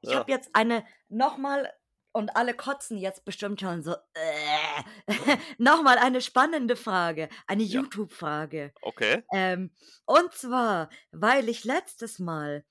[0.00, 0.18] Ich Ja.
[0.20, 1.72] habe jetzt eine nochmal,
[2.16, 4.82] und alle kotzen jetzt bestimmt schon so, äh,
[5.58, 7.64] nochmal eine spannende Frage, eine Ja.
[7.64, 8.72] YouTube-Frage.
[8.82, 9.22] Okay.
[9.32, 9.72] Ähm,
[10.06, 12.64] und zwar, weil ich letztes Mal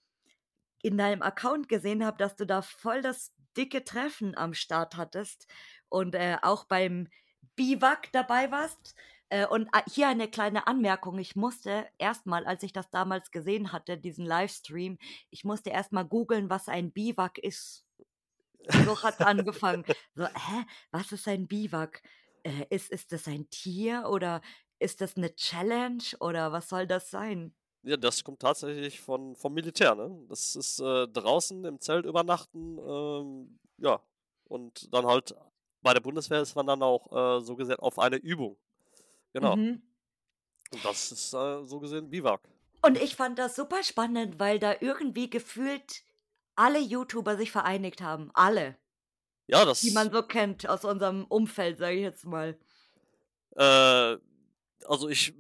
[0.82, 5.48] in deinem Account gesehen habe, dass du da voll das dicke Treffen am Start hattest
[5.90, 7.10] und äh, auch beim
[7.56, 8.96] Biwak dabei warst.
[9.30, 11.18] Äh, und äh, hier eine kleine Anmerkung.
[11.20, 14.98] Ich musste erstmal, als ich das damals gesehen hatte, diesen Livestream,
[15.32, 17.85] ich musste erstmal googeln, was ein Biwak ist.
[18.86, 19.86] So hat es angefangen.
[20.16, 22.02] So, hä, was ist ein Biwak?
[22.44, 24.42] Äh, ist, ist das ein Tier oder
[24.80, 27.54] ist das eine Challenge oder was soll das sein?
[27.84, 30.26] Ja, das kommt tatsächlich von, vom Militär, ne?
[30.28, 34.02] Das ist äh, draußen im Zelt übernachten, ähm, ja.
[34.46, 35.36] Und dann halt
[35.82, 38.58] bei der Bundeswehr ist man dann auch äh, so gesehen auf eine Übung.
[39.34, 39.56] Genau.
[39.56, 39.84] Mhm.
[40.72, 42.42] Und das ist äh, so gesehen Biwak.
[42.82, 46.04] Und ich fand das super spannend, weil da irgendwie gefühlt
[46.56, 48.32] alle YouTuber sich vereinigt haben.
[48.34, 48.78] Alle,
[49.48, 52.58] Ja, die man das, so kennt aus unserem Umfeld, sage ich jetzt mal.
[53.56, 54.18] äh,
[54.86, 55.34] also ich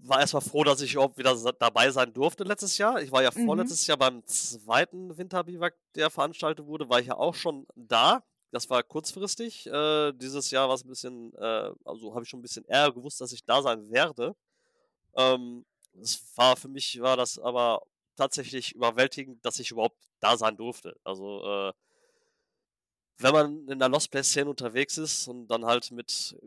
[0.00, 3.00] war erstmal froh, dass ich überhaupt wieder dabei sein durfte letztes Jahr.
[3.02, 3.44] Ich war ja Mhm.
[3.46, 8.22] vorletztes Jahr beim zweiten Winterbiwak, der veranstaltet wurde, war ich ja auch schon da.
[8.50, 9.66] Das war kurzfristig.
[9.66, 12.92] Äh, dieses Jahr war es ein bisschen, äh, also habe ich schon ein bisschen eher
[12.92, 14.36] gewusst, dass ich da sein werde.
[15.16, 15.64] Ähm,
[16.00, 17.82] es war für mich war das aber
[18.16, 20.96] tatsächlich überwältigend, dass ich überhaupt da sein durfte.
[21.04, 21.72] Also äh,
[23.18, 26.46] wenn man in der Lost Place Szene unterwegs ist und dann halt mit äh,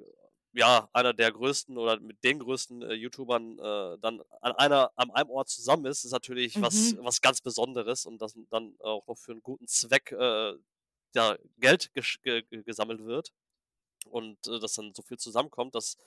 [0.59, 5.11] ja einer der größten oder mit den größten äh, YouTubern äh, dann an einer an
[5.11, 6.99] einem Ort zusammen ist, ist natürlich was Mhm.
[6.99, 10.53] was ganz Besonderes und das dann auch noch für einen guten Zweck äh,
[11.15, 13.33] ja, Geld gesammelt wird
[14.09, 15.97] und äh, dass dann so viel zusammenkommt, das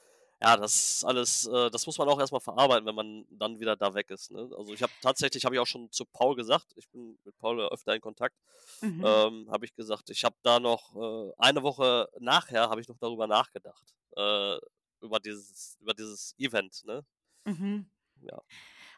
[0.42, 3.76] Ja, das ist alles, äh, das muss man auch erstmal verarbeiten, wenn man dann wieder
[3.76, 4.30] da weg ist.
[4.30, 4.50] Ne?
[4.56, 7.60] Also ich habe tatsächlich, habe ich auch schon zu Paul gesagt, ich bin mit Paul
[7.68, 8.36] öfter in Kontakt,
[8.82, 9.04] Mhm.
[9.04, 12.98] ähm, habe ich gesagt, ich habe da noch äh, eine Woche nachher habe ich noch
[12.98, 13.84] darüber nachgedacht,
[14.16, 14.56] äh,
[15.02, 17.04] über dieses, über dieses Event, ne?
[17.46, 17.90] Mhm.
[18.22, 18.40] Ja.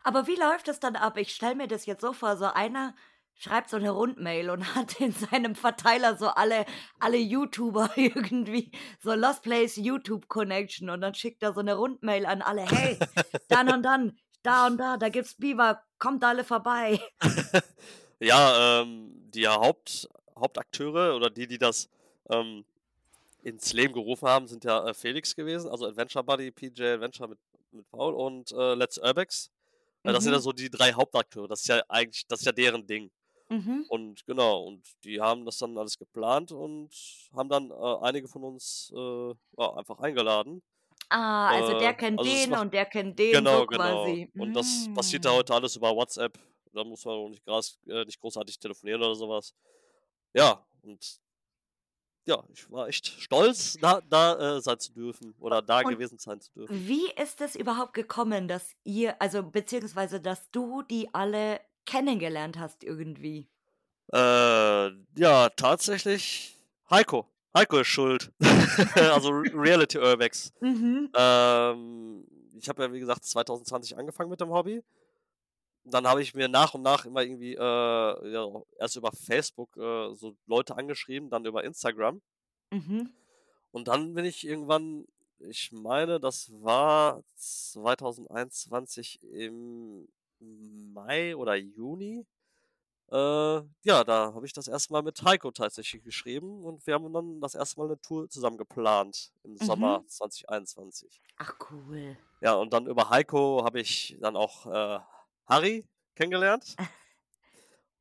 [0.02, 1.16] Aber wie läuft es dann ab?
[1.16, 2.94] Ich stelle mir das jetzt so vor, so einer
[3.42, 6.64] schreibt so eine Rundmail und hat in seinem Verteiler so alle,
[7.00, 8.70] alle YouTuber irgendwie,
[9.00, 12.98] so Lost Place YouTube Connection und dann schickt er so eine Rundmail an alle, hey,
[13.48, 17.00] dann und dann, da und da, da gibt's Beaver, kommt alle vorbei.
[18.20, 21.88] Ja, ähm, die Haupt, Hauptakteure oder die, die das
[22.30, 22.64] ähm,
[23.42, 27.38] ins Leben gerufen haben, sind ja äh, Felix gewesen, also Adventure Buddy, PJ Adventure mit,
[27.72, 29.50] mit Paul und äh, Let's Urbex.
[30.04, 30.42] Äh, das sind ja Mhm.
[30.42, 31.48] so die drei Hauptakteure.
[31.48, 33.10] Das ist ja eigentlich, das ist ja deren Ding.
[33.52, 33.86] Mhm.
[33.88, 36.90] Und genau, und die haben das dann alles geplant und
[37.34, 40.62] haben dann äh, einige von uns äh, ja, einfach eingeladen.
[41.10, 43.68] Ah, also der Äh, kennt also den macht und der kennt den genau, so genau.
[43.68, 44.32] quasi.
[44.36, 45.36] Und das passiert da Mm.
[45.36, 46.38] heute alles über WhatsApp.
[46.72, 49.54] Da muss man auch nicht, gras, äh, nicht großartig telefonieren oder sowas.
[50.34, 51.20] Ja, und
[52.26, 56.18] ja, ich war echt stolz, da, da äh, sein zu dürfen oder da Und gewesen
[56.18, 56.88] sein zu dürfen.
[56.88, 62.84] wie ist es überhaupt gekommen, dass ihr, also beziehungsweise dass du die alle kennengelernt hast
[62.84, 63.48] irgendwie?
[64.12, 66.56] Äh, ja, tatsächlich
[66.90, 67.26] Heiko.
[67.56, 68.32] Heiko ist schuld.
[68.94, 70.52] also Re- Reality Urbex.
[70.60, 71.10] Mhm.
[71.14, 72.26] Ähm,
[72.58, 74.82] ich habe ja, wie gesagt, 2020 angefangen mit dem Hobby.
[75.84, 77.58] Dann habe ich mir nach und nach immer irgendwie, äh,
[78.32, 78.46] ja,
[78.78, 82.22] erst über Facebook äh, so Leute angeschrieben, dann über Instagram.
[82.70, 83.10] Mhm.
[83.72, 85.06] Und dann bin ich irgendwann,
[85.40, 90.08] ich meine, das war 2021 im
[90.42, 92.26] Mai oder Juni.
[93.10, 97.12] Äh, ja, da habe ich das erste Mal mit Heiko tatsächlich geschrieben und wir haben
[97.12, 100.08] dann das erste Mal eine Tour zusammen geplant im Sommer Mhm.
[100.08, 101.20] 2021.
[101.36, 102.16] Ach cool.
[102.40, 105.00] Ja, und dann über Heiko habe ich dann auch äh,
[105.46, 105.84] Harry
[106.14, 106.76] kennengelernt.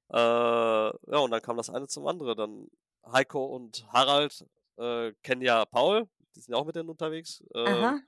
[0.09, 2.35] Äh, ja, und dann kam das eine zum anderen.
[2.35, 2.71] Dann
[3.13, 4.45] Heiko und Harald
[4.77, 7.41] äh, kennen ja Paul, die sind ja auch mit denen unterwegs.
[7.53, 7.99] Äh, Aha.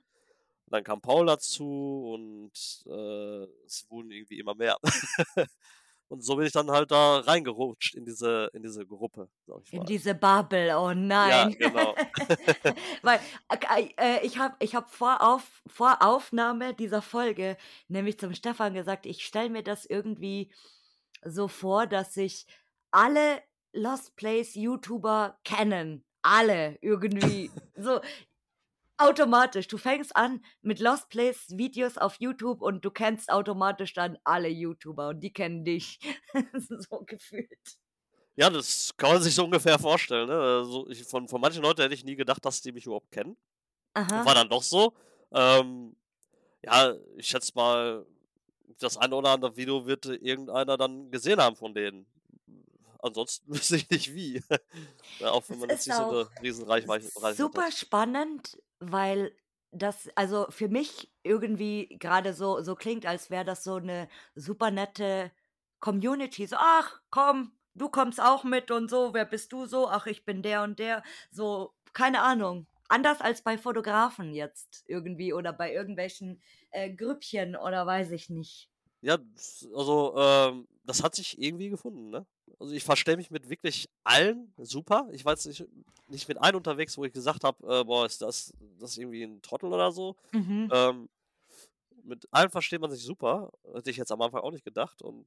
[0.74, 2.52] Dann kam Paul dazu und
[2.86, 4.76] äh, es wurden irgendwie immer mehr.
[6.08, 9.72] und so bin ich dann halt da reingerutscht in diese, in diese Gruppe, sag ich
[9.72, 11.56] In diese Bubble, oh Ja, nein.
[11.58, 11.94] genau.
[13.02, 17.56] Weil äh, äh, ich habe ich hab vor, Auf, vor Aufnahme dieser Folge
[17.88, 20.52] nämlich zum Stefan gesagt, ich stelle mir das irgendwie
[21.24, 22.46] so vor, dass sich
[22.90, 23.40] alle
[23.72, 26.04] Lost Place YouTuber kennen.
[26.22, 27.50] Alle irgendwie.
[27.76, 28.00] So
[29.04, 29.68] automatisch.
[29.68, 34.48] Du fängst an mit Lost Place Videos auf YouTube und du kennst automatisch dann alle
[34.48, 35.98] YouTuber und die kennen dich.
[36.54, 37.78] so gefühlt.
[38.36, 40.28] Ja, das kann man sich so ungefähr vorstellen.
[40.28, 40.34] Ne?
[40.34, 43.36] Also ich, von, von manchen Leuten hätte ich nie gedacht, dass die mich überhaupt kennen.
[43.94, 44.24] Aha.
[44.24, 44.92] War dann doch so.
[45.32, 45.94] Ähm,
[46.62, 48.04] ja, ich schätze mal,
[48.78, 52.06] das eine oder andere Video wird irgendeiner dann gesehen haben von denen.
[53.04, 54.42] Ansonsten wüsste ich nicht wie.
[55.20, 57.74] ja, auch wenn man jetzt nicht so eine riesen Reichweite, Reichweite super hat.
[57.74, 59.34] spannend, weil
[59.70, 64.70] das, also für mich irgendwie gerade so, so klingt, als wäre das so eine super
[64.70, 65.32] nette
[65.80, 66.46] Community.
[66.46, 69.88] So, ach, komm, du kommst auch mit und so, wer bist du so?
[69.88, 71.02] Ach, ich bin der und der.
[71.30, 72.66] So, keine Ahnung.
[72.88, 78.70] Anders als bei Fotografen jetzt irgendwie oder bei irgendwelchen äh, Grüppchen oder weiß ich nicht.
[79.00, 79.18] Ja,
[79.74, 82.26] also ähm, das hat sich irgendwie gefunden, ne?
[82.58, 85.08] Also ich verstehe mich mit wirklich allen super.
[85.12, 85.64] Ich war jetzt nicht,
[86.08, 89.42] nicht mit einem unterwegs, wo ich gesagt habe, äh, boah, ist das, das irgendwie ein
[89.42, 90.16] Trottel oder so.
[90.32, 90.70] Mhm.
[90.72, 91.08] Ähm,
[92.04, 93.50] mit allen versteht man sich super.
[93.74, 95.02] Hätte ich jetzt am Anfang auch nicht gedacht.
[95.02, 95.26] Und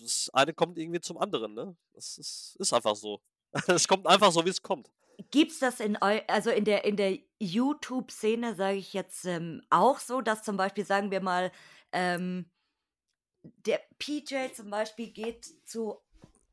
[0.00, 1.76] das eine kommt irgendwie zum anderen, ne?
[1.92, 3.20] Das ist, ist einfach so.
[3.68, 4.90] Es kommt einfach so, wie es kommt.
[5.30, 10.20] Gibt's das in also in der in der YouTube-Szene, sage ich jetzt, ähm, auch so,
[10.20, 11.52] dass zum Beispiel, sagen wir mal,
[11.92, 12.46] ähm,
[13.66, 15.98] der PJ zum Beispiel geht zu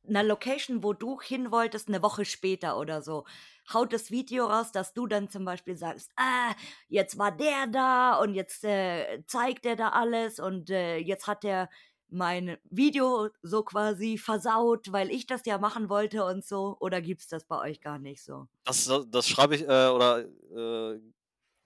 [0.07, 3.25] einer Location, wo du hin wolltest, eine Woche später oder so,
[3.73, 6.53] haut das Video raus, dass du dann zum Beispiel sagst, ah,
[6.89, 11.45] jetzt war der da und jetzt äh, zeigt er da alles und äh, jetzt hat
[11.45, 11.69] er
[12.09, 16.75] mein Video so quasi versaut, weil ich das ja machen wollte und so.
[16.81, 18.47] Oder gibt's das bei euch gar nicht so?
[18.65, 20.99] Das, das schreibe ich, äh, oder äh,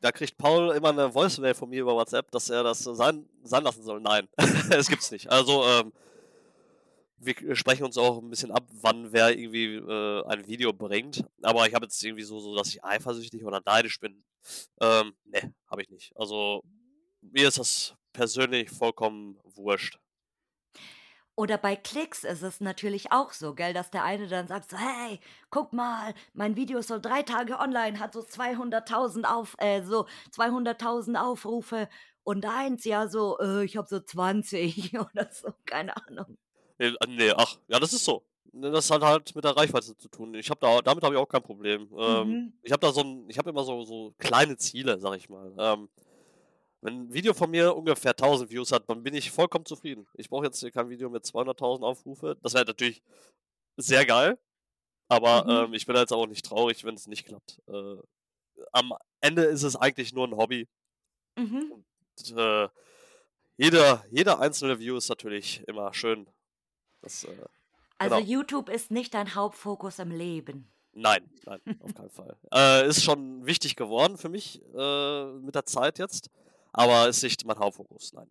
[0.01, 3.63] da kriegt Paul immer eine Voicemail von mir über WhatsApp, dass er das sein, sein
[3.63, 3.99] lassen soll.
[4.01, 4.27] Nein,
[4.69, 5.29] es gibt's nicht.
[5.29, 5.93] Also, ähm,
[7.17, 11.23] wir sprechen uns auch ein bisschen ab, wann wer irgendwie äh, ein Video bringt.
[11.41, 14.23] Aber ich habe jetzt irgendwie so, so, dass ich eifersüchtig oder neidisch bin.
[14.79, 16.11] Ähm, ne, habe ich nicht.
[16.15, 16.61] Also,
[17.21, 19.97] mir ist das persönlich vollkommen wurscht.
[21.37, 24.77] Oder bei Klicks ist es natürlich auch so, gell, dass der eine dann sagt so,
[24.77, 25.19] hey,
[25.49, 30.05] guck mal, mein Video ist so drei Tage online, hat so 200.000 auf, äh, so
[30.31, 31.89] 200.000 Aufrufe
[32.23, 36.27] und eins ja so, äh, ich habe so 20 oder so, keine Ahnung.
[36.79, 38.23] Nee, äh, nee, ach, ja, das ist so.
[38.51, 40.33] Ne, das hat halt mit der Reichweite zu tun.
[40.35, 41.89] Ich habe da damit habe ich auch kein Problem.
[41.97, 42.53] Ähm, Mhm.
[42.61, 45.53] ich habe da so ein ich habe immer so so kleine Ziele, sag ich mal.
[45.57, 45.89] Ähm,
[46.85, 50.07] wenn 'n Video von mir ungefähr 1.000 Views hat, dann bin ich vollkommen zufrieden.
[50.15, 52.37] Ich brauche jetzt hier kein Video mit 200.000 Aufrufe.
[52.43, 53.01] Das wäre natürlich
[53.77, 54.39] sehr geil,
[55.09, 55.67] aber, Mhm.
[55.69, 57.61] ähm, ich bin jetzt auch nicht traurig, wenn es nicht klappt.
[57.67, 57.97] Äh,
[58.73, 60.67] am Ende ist es eigentlich nur ein Hobby
[61.37, 61.71] Mhm.
[61.71, 62.69] und, äh,
[63.57, 66.27] jeder jeder einzelne View ist natürlich immer schön.
[67.01, 67.45] Das, äh
[67.99, 68.27] Also genau.
[68.27, 70.71] YouTube ist nicht dein Hauptfokus im Leben.
[70.93, 72.37] Nein, nein, auf keinen Fall.
[72.53, 76.29] Äh, ist schon wichtig geworden für mich, äh, mit der Zeit jetzt,
[76.75, 78.29] aber ist nicht mein Hauptfokus, nein.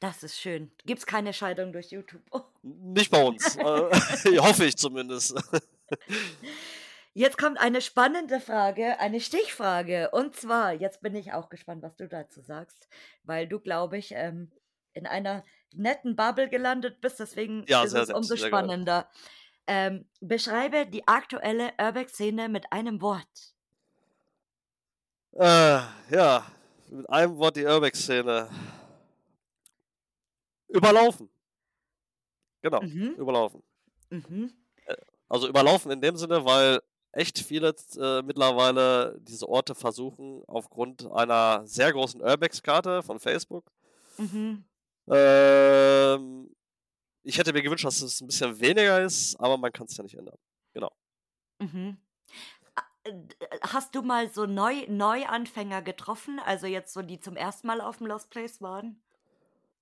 [0.00, 0.70] Das ist schön.
[0.84, 2.22] Gibt's keine Scheidung durch YouTube.
[2.30, 2.42] Oh.
[2.62, 3.62] Nicht bei uns, äh,
[4.38, 5.34] hoffe ich zumindest.
[7.16, 10.10] Jetzt kommt eine spannende Frage, eine Stichfrage.
[10.10, 12.88] Und zwar, jetzt bin ich auch gespannt, was du dazu sagst,
[13.22, 14.50] weil du, glaube ich, ähm,
[14.94, 19.08] in einer netten Bubble gelandet bist, deswegen Ja, ist sehr es nett, umso sehr spannender.
[19.68, 23.54] Ähm, beschreibe die aktuelle Urbex-Szene mit einem Wort.
[25.34, 26.44] Äh, ja,
[26.94, 28.48] mit einem Wort die Urbex-Szene.
[30.68, 31.28] Überlaufen.
[32.62, 33.14] Genau, Mhm.
[33.18, 33.62] überlaufen.
[34.10, 34.52] Mhm.
[34.86, 34.96] Äh,
[35.28, 36.80] also überlaufen in dem Sinne, weil
[37.12, 43.70] echt viele äh, mittlerweile diese Orte versuchen aufgrund einer sehr großen Urbex-Karte von Facebook.
[44.18, 44.64] Mhm.
[45.08, 46.50] Ähm,
[47.24, 50.16] ich hätte mir gewünscht, dass es 'n bisschen weniger ist, aber man kann's ja nicht
[50.16, 50.38] ändern.
[50.74, 50.90] Genau.
[51.60, 51.98] Mhm.
[53.62, 58.06] Hast du mal so Neu Neuanfänger getroffen, also jetzt so, die zum ersten Mal auf'm
[58.06, 59.02] Lost Place waren?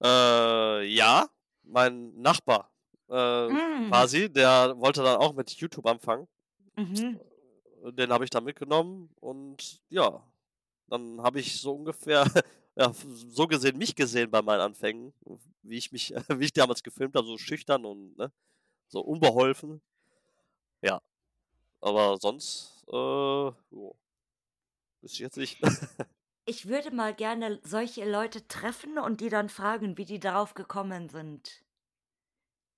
[0.03, 1.29] Äh, ja,
[1.63, 2.71] mein Nachbar,
[3.09, 3.89] äh, Hm.
[3.89, 6.27] quasi, der wollte dann auch mit YouTube anfangen.
[6.77, 7.21] Mhm.
[7.97, 10.23] Den habe ich dann mitgenommen und ja,
[10.89, 12.25] dann habe ich so ungefähr,
[12.77, 15.15] ja, so gesehen mich gesehen bei meinen Anfängen,
[15.63, 18.33] wie ich mich wie ich damals gefilmt habe, so schüchtern und, ne,
[18.89, 19.83] so unbeholfen.
[20.83, 21.01] Ja,
[21.81, 23.97] aber sonst, äh, jo,
[25.01, 25.61] wüsste ich jetzt nicht.
[26.45, 31.09] Ich würde mal gerne solche Leute treffen und die dann fragen, wie die darauf gekommen
[31.09, 31.65] sind.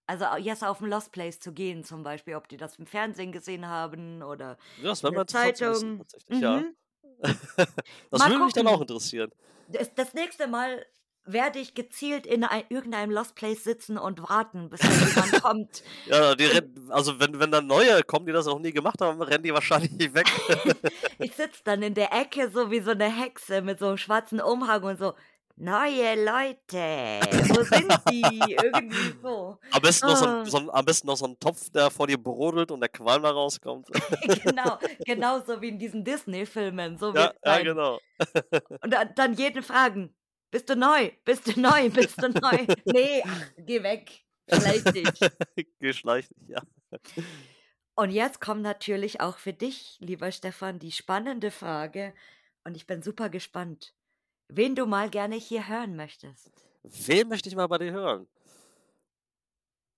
[0.07, 3.33] Also, jetzt auf 'n Lost Place zu gehen zum Beispiel, ob die das im Fernsehen
[3.33, 5.97] gesehen haben oder Ja, das in der zu wissen Zeitung.
[5.97, 6.63] tatsächlich, ja.
[6.63, 6.77] Mhm.
[8.11, 8.83] Das Mal würde mich dann auch gucken.
[8.83, 9.31] interessieren.
[9.67, 10.87] Das das nächste Mal
[11.27, 15.83] werde ich gezielt in ei irgendeinem Lost Place sitzen und warten, bis da jemand kommt.
[16.07, 19.22] Ja, die rennen also, wenn wenn dann neue kommen, die das noch nie gemacht haben,
[19.22, 20.29] rennen die wahrscheinlich weg.
[21.20, 24.41] Ich sitze dann in der Ecke so wie so 'ne Hexe mit so 'nem schwarzen
[24.41, 25.14] Umhang und so:
[25.57, 29.59] „Neue Leute, wo sind die?“ Irgendwie so.
[29.72, 30.51] Am besten noch so 'n Ah.
[30.51, 33.22] so 'n am besten noch so 'n Topf, der vor dir brodelt und der Qualm
[33.22, 33.89] da rauskommt.
[34.33, 38.01] Genau, genauso wie in diesen Disney-Filmen, so Ja, ja, genau.
[38.83, 40.14] Und dann dann jeden fragen:
[40.55, 41.11] „Bist du neu?
[41.25, 41.91] Bist du neu?
[41.91, 45.09] Bist du neu?“ „Ne, ach, geh weg, schleich dich.“
[45.81, 46.63] Geschleicht, ja.
[47.97, 52.15] Und jetzt kommt natürlich auch für dich, lieber Stefan, die spannende Frage
[52.63, 53.95] und ich bin super gespannt,
[54.47, 56.53] wen du mal gerne hier hören möchtest.
[56.85, 58.29] Wen möchte ich mal bei dir hören?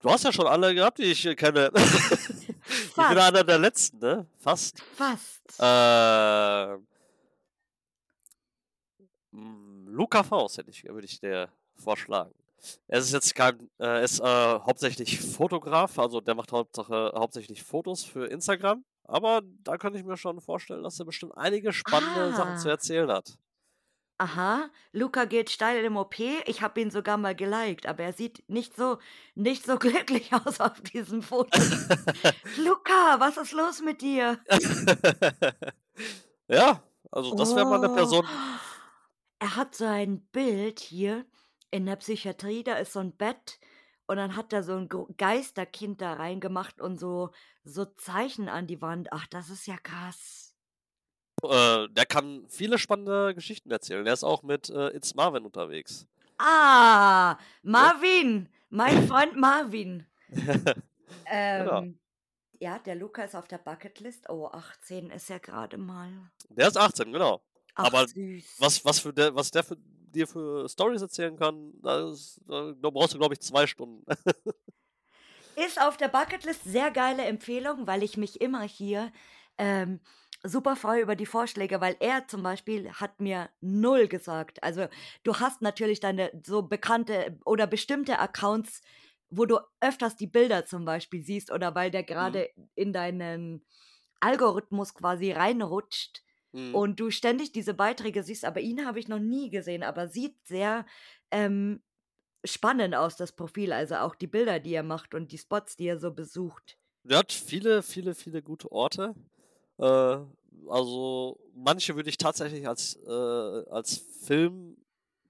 [0.01, 1.71] Du hast ja schon alle gehabt, die ich, kenne.
[2.69, 3.19] Ich bin Fast.
[3.19, 4.27] einer der Letzten, ne?
[4.39, 4.83] Fast.
[4.95, 5.43] Fast.
[5.61, 6.87] Ähm
[9.33, 9.66] hm,
[9.97, 12.35] Luca Faust hätte ich würde ich dir vorschlagen.
[12.89, 18.05] Er ist jetzt kein er ist, äh, hauptsächlich Fotograf, also der macht Hauptsache hauptsächlich Fotos
[18.05, 22.57] für Instagram, aber da könnte ich mir schon vorstellen, dass er bestimmt einige spannende Sachen
[22.59, 22.73] zu Ah.
[22.73, 23.39] erzählen hat.
[24.21, 26.19] Aha, Luca geht steil im OP.
[26.47, 28.99] Ich habe ihn sogar mal geliked, aber er sieht nicht so
[29.35, 31.51] nicht so glücklich aus auf diesem Foto.
[32.57, 34.39] Luca, was ist los mit dir?
[36.49, 37.95] Ja, also das wäre mal 'ne Oh.
[37.95, 38.27] Person
[39.41, 41.27] Er hat so ein Bild hier
[41.71, 43.59] in der Psychiatrie, da ist so 'n Bett
[44.07, 47.31] und dann hat er so 'n Gro Geisterkind da reingemacht und so
[47.65, 49.09] so Zeichen an die Wand.
[49.13, 50.55] Ach, das ist ja krass.
[51.43, 54.05] Äh, der kann viele spannende Geschichten erzählen.
[54.05, 56.07] Der ist auch mit, äh, It's Marvin unterwegs.
[56.39, 57.39] Ah, Ja.
[57.63, 60.07] Marvin, mein Freund Marvin.
[61.59, 61.79] Genau.
[61.83, 61.99] Ähm,
[62.61, 64.29] ja, der Luca ist auf der Bucketlist.
[64.31, 66.31] Oh, 18 ist er grade mal.
[66.51, 67.43] Der ist 18, genau.
[67.77, 68.53] Ach, Aber süß.
[68.59, 73.15] was was für der was der für dir für Storys erzählen kann, das da brauchst
[73.15, 74.05] du, glaube ich, 2 Stunden.
[75.55, 79.11] Ist auf der Bucketlist, sehr geile Empfehlung, weil ich mich immer hier,
[79.57, 80.01] ähm,
[80.43, 84.63] super freue über die Vorschläge, weil er zum Beispiel hat mir 0 gesagt.
[84.63, 84.87] Also,
[85.23, 88.83] du hast natürlich deine so bekannte oder bestimmte Accounts,
[89.31, 92.41] wo du öfters die Bilder zum Beispiel siehst oder weil der Mhm.
[92.43, 93.65] gerade in deinen
[94.21, 96.23] Algorithmus quasi reinrutscht
[96.53, 96.83] Mhm.
[96.83, 100.37] und du ständig diese Beiträge siehst, aber ihn habe ich noch nie gesehen, aber sieht
[100.47, 100.87] sehr
[101.31, 101.83] ähm,
[102.45, 105.87] spannend aus, das Profil, also auch die Bilder, die er macht und die Spots, die
[105.89, 106.79] er so besucht.
[107.05, 109.15] Der hat viele, viele, viele gute Orte.
[109.79, 110.19] Äh,
[110.69, 114.79] also manche würde ich tatsächlich als, äh, als Film,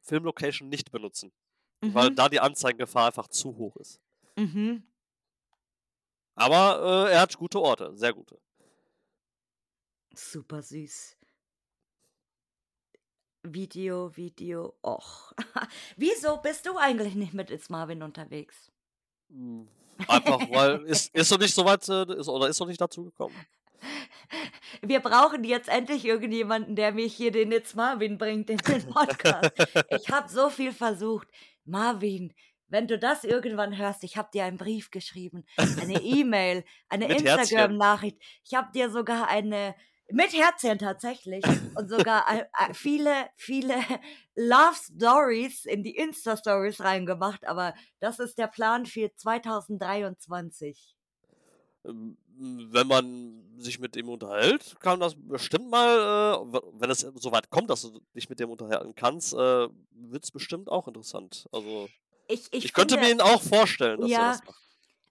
[0.02, 1.32] Filmlocation nicht benutzen,
[1.86, 2.16] weil Mhm.
[2.16, 4.00] da die Anzeigengefahr einfach zu hoch ist.
[4.36, 4.86] Mhm.
[6.34, 8.38] Aber äh, er hat gute Orte, sehr gute.
[10.16, 11.16] Super süß.
[13.42, 15.32] Video, Video, och.
[15.96, 18.72] Wieso bist du eigentlich nicht mit It's Marvin unterwegs?
[19.28, 19.68] Hm,
[20.08, 23.04] Einfach weil, ist, ist noch nicht so weit, äh, ist, oder ist noch nicht dazu
[23.04, 23.34] gekommen.
[24.82, 29.52] Wir brauchen jetzt endlich irgendjemanden, der mich hier den It's Marvin bringt in den Podcast.
[29.90, 31.28] Ich habe so viel versucht.
[31.64, 32.32] Marvin,
[32.68, 37.06] wenn du das irgendwann hörst, ich habe dir einen Brief geschrieben, eine E-Mail, eine.
[37.16, 38.18] Instagram-Nachricht.
[38.44, 39.74] Ich habe dir sogar eine
[40.10, 43.74] mit Herzchen tatsächlich und sogar ein- ein- viele, viele
[44.36, 47.46] Love Stories in die Insta Stories reingemacht.
[47.46, 50.96] Aber das ist der Plan für 2023.
[51.84, 57.32] Ähm, Wenn man sich mit ihm unterhält, kann das bestimmt mal, äh, wenn es so
[57.32, 61.46] weit kommt, dass du dich mit dem unterhalten kannst, äh, wird es bestimmt auch interessant.
[61.52, 61.90] Also
[62.28, 64.62] Ich, ich, ich, könnte finde, mir ihn auch vorstellen, dass er Ja, das macht.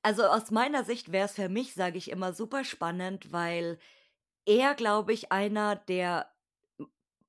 [0.03, 3.79] Also aus meiner Sicht wäre es für mich, sage ich immer, super spannend, weil
[4.45, 6.31] er, glaube ich, einer der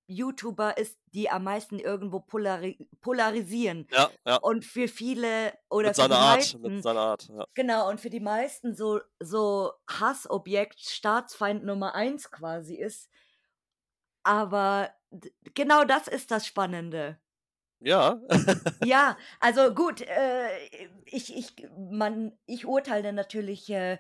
[0.09, 3.89] YouTuber ist, die am meisten irgendwo polari polarisieren.
[3.91, 4.37] Ja, ja.
[4.37, 7.45] Und für viele oder Mit für die seiner Art, meisten, mit seiner Art, ja.
[7.55, 13.11] genau, und für die meisten so, so Hassobjekt, Staatsfeind Nummer eins quasi ist.
[14.23, 14.91] Aber
[15.55, 17.19] genau das ist das Spannende.
[17.81, 18.21] Ja,
[18.85, 20.49] Ja, also gut, äh,
[21.05, 23.99] ich, ich, man, ich urteile natürlich äh,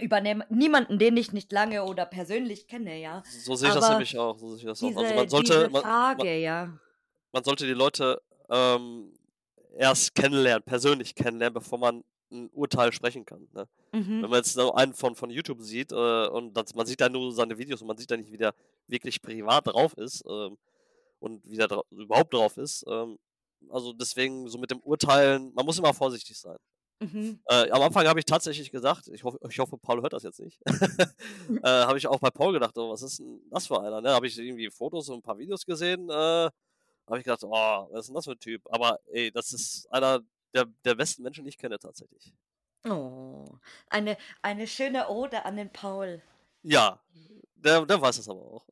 [0.00, 3.22] über nem- niemanden, den ich nicht lange oder persönlich kenne, ja.
[3.44, 4.38] so sehe ich das Aber nämlich auch.
[4.38, 4.88] So sehe ich das auch.
[4.88, 6.78] Also Diese, man sollte, diese man, man, Frage, ja.
[7.32, 9.12] man sollte die Leute ähm,
[9.76, 13.46] erst kennenlernen, persönlich kennenlernen, bevor man ein Urteil sprechen kann.
[13.52, 13.68] Ne?
[13.92, 14.20] Wenn Mhm.
[14.22, 17.58] man jetzt einen von, von YouTube sieht äh, und das, man sieht da nur seine
[17.58, 18.54] Videos und man sieht da nicht, wie der
[18.86, 20.56] wirklich privat drauf ist ähm,
[21.20, 22.84] und wie der dra überhaupt drauf ist.
[22.88, 23.18] Ähm,
[23.68, 26.56] also deswegen so mit dem Urteilen, man muss immer vorsichtig sein.
[27.02, 27.40] Mhm.
[27.46, 30.40] Äh, am Anfang habe ich tatsächlich gesagt, ich hoffe, ich hoffe, Paul hört das jetzt
[30.40, 34.00] nicht, äh, habe ich auch bei Paul gedacht, oh, was ist denn das für einer?
[34.00, 34.10] Ne?
[34.10, 37.50] Habe ich irgendwie Fotos und ein paar Videos gesehen, äh, habe ich gedacht, oh,
[37.90, 38.62] was ist denn das für ein Typ?
[38.70, 40.20] Aber ey, das ist einer
[40.54, 42.32] der, der besten Menschen, die ich kenne tatsächlich.
[42.88, 43.46] Oh,
[43.88, 46.22] eine, eine schöne Ode an den Paul.
[46.62, 47.00] Ja,
[47.62, 48.66] der, der weiß es aber auch.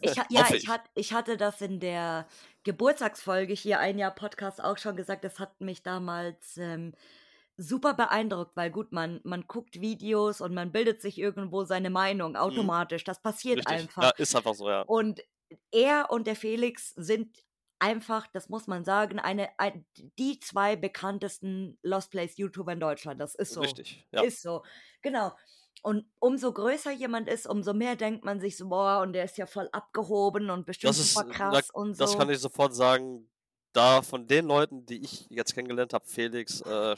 [0.00, 0.68] Ich, ja, ich, ich.
[0.68, 2.26] hat, ich hatte das in der
[2.64, 5.24] Geburtstagsfolge hier ein Jahr Podcast auch schon gesagt.
[5.24, 6.92] Das hat mich damals ähm,
[7.56, 12.36] super beeindruckt, weil gut, man, man guckt Videos und man bildet sich irgendwo seine Meinung
[12.36, 13.04] automatisch.
[13.04, 13.74] Das passiert Richtig.
[13.74, 14.02] einfach.
[14.02, 14.82] Ja, ist einfach so, ja.
[14.82, 15.20] Und
[15.70, 17.36] er und der Felix sind
[17.78, 19.84] einfach, das muss man sagen, eine, ein,
[20.18, 23.20] die zwei bekanntesten Lost Place YouTuber in Deutschland.
[23.20, 23.60] Das ist so.
[23.60, 24.06] Richtig.
[24.12, 24.22] Ja.
[24.22, 24.62] Ist so.
[25.02, 25.32] Genau.
[25.82, 29.36] Und umso größer jemand ist, umso mehr denkt man sich so, boah, und der ist
[29.36, 32.04] ja voll abgehoben und bestimmt Das ist, super da, krass und so.
[32.04, 33.28] das kann ich sofort sagen.
[33.74, 36.94] Da von den Leuten, die ich jetzt kennengelernt habe, Felix, äh,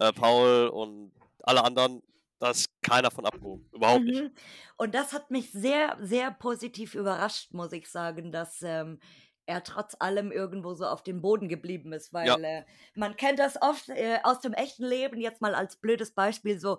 [0.00, 1.12] äh, Paul und
[1.44, 2.02] alle anderen,
[2.40, 3.68] da ist keiner von abgehoben.
[3.72, 4.24] Überhaupt nicht.
[4.24, 4.32] Mhm.
[4.76, 8.98] Und das hat mich sehr, sehr positiv überrascht, muss ich sagen, dass ähm,
[9.46, 12.36] er trotz allem irgendwo so auf dem Boden geblieben ist, weil Ja.
[12.42, 16.58] äh, man kennt das oft äh, aus dem echten Leben, jetzt mal als blödes Beispiel,
[16.60, 16.78] so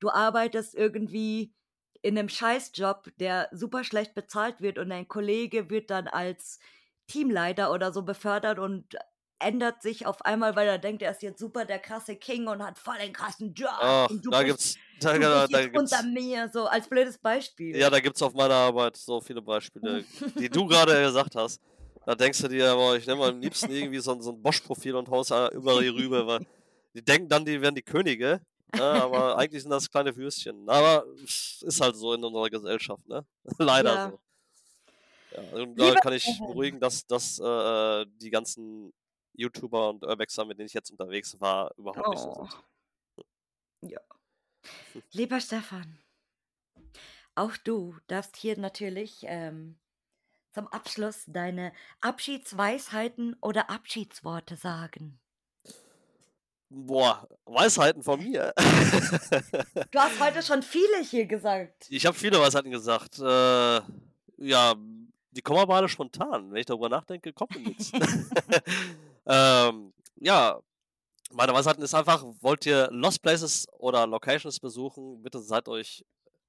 [0.00, 1.54] du arbeitest irgendwie
[2.02, 6.58] in einem Scheißjob, der super schlecht bezahlt wird und dein Kollege wird dann als
[7.06, 8.96] Teamleiter oder so befördert und
[9.42, 12.62] ändert sich auf einmal, weil er denkt, er ist jetzt super der krasse King und
[12.62, 15.66] hat voll den krassen Job Ach, und du da bist, gibt's, da, du da, da
[15.66, 17.76] gibt's, unter mir, so als blödes Beispiel.
[17.76, 20.04] ja, da gibt's auf meiner Arbeit so viele Beispiele,
[20.38, 21.60] die du gerade gesagt hast.
[22.04, 24.96] Da denkst du dir, boah, ich nehme am liebsten irgendwie so, ein- so ein Bosch-Profil
[24.96, 26.40] und haus da über die rüber, weil
[26.94, 28.40] die denken dann, die wären die Könige,
[28.74, 30.68] ne, aber eigentlich sind das kleine Würstchen.
[30.68, 33.24] Aber es ist halt so in unserer Gesellschaft, ne?
[33.58, 34.10] Leider Ja.
[34.10, 34.18] so.
[35.30, 38.92] Ja, und da kann ich beruhigen, dass, dass äh, die ganzen
[39.34, 42.46] YouTuber und Urbexer, mit denen ich jetzt unterwegs war, überhaupt nicht so Oh.
[42.46, 43.90] sind.
[43.92, 44.00] Ja.
[45.12, 45.98] Lieber Stefan,
[47.34, 49.76] auch du darfst hier natürlich ähm,
[50.52, 55.18] zum Abschluss deine Abschiedsweisheiten oder Abschiedsworte sagen.
[56.74, 58.54] Boah, Weisheiten von mir.
[59.90, 61.86] Du hast heute schon viele hier gesagt.
[61.90, 63.18] Ich habe viele Weisheiten gesagt.
[63.18, 63.80] Äh,
[64.38, 64.74] ja,
[65.32, 66.50] die kommen aber alle spontan.
[66.50, 67.92] Wenn ich darüber nachdenke, kommt mir nichts.
[69.26, 70.60] ähm, ja,
[71.30, 76.04] meine Weisheiten ist einfach, wollt ihr Lost Places oder Locations besuchen, bitte seid euch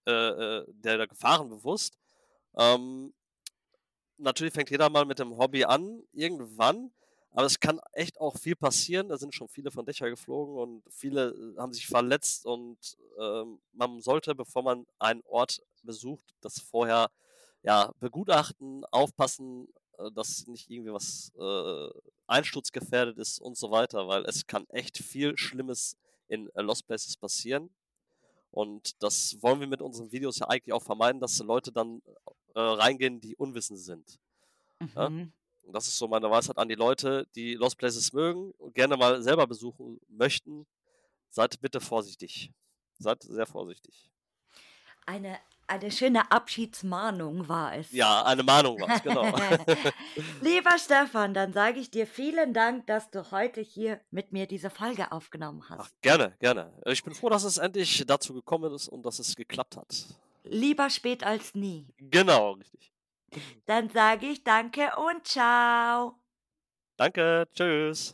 [0.06, 1.98] äh, äh der, der Gefahren bewusst.
[2.58, 3.14] Ähm,
[4.18, 6.92] natürlich fängt jeder mal mit dem Hobby an, irgendwann.
[7.32, 9.10] Aber es kann echt auch viel passieren.
[9.10, 12.46] Da sind schon viele von Dächer geflogen und viele äh, haben sich verletzt.
[12.46, 12.78] Und
[13.20, 17.10] ähm, man sollte, bevor man einen Ort besucht, das vorher
[17.64, 19.68] ja, begutachten, aufpassen,
[20.14, 25.38] dass nicht irgendwie was äh, einsturzgefährdet ist und so weiter, weil es kann echt viel
[25.38, 27.70] Schlimmes in äh, Lost Places passieren.
[28.52, 32.02] Und das wollen wir mit unseren Videos ja eigentlich auch vermeiden, dass Leute dann
[32.54, 34.20] äh, reingehen, die unwissend sind.
[34.80, 34.90] Mhm.
[34.96, 35.06] Ja?
[35.06, 38.98] Und das ist so meine Weisheit an die Leute, die Lost Places mögen und gerne
[38.98, 40.68] mal selber besuchen möchten.
[41.30, 42.52] Seid bitte vorsichtig.
[43.00, 44.12] Seid sehr vorsichtig.
[45.06, 45.40] Eine,
[45.74, 47.92] eine schöne Abschiedsmahnung war es.
[47.92, 49.26] Ja, eine Mahnung war es, genau.
[50.42, 54.70] Lieber Stefan, dann sage ich dir vielen Dank, dass du heute hier mit mir diese
[54.70, 55.80] Folge aufgenommen hast.
[55.82, 56.72] Ach, gerne, gerne.
[56.86, 60.06] Ich bin froh, dass es endlich dazu gekommen ist und dass es geklappt hat.
[60.44, 61.88] Lieber spät als nie.
[61.98, 62.92] Genau, richtig.
[63.66, 66.20] Dann sage ich danke und ciao.
[66.98, 68.14] Danke, tschüss.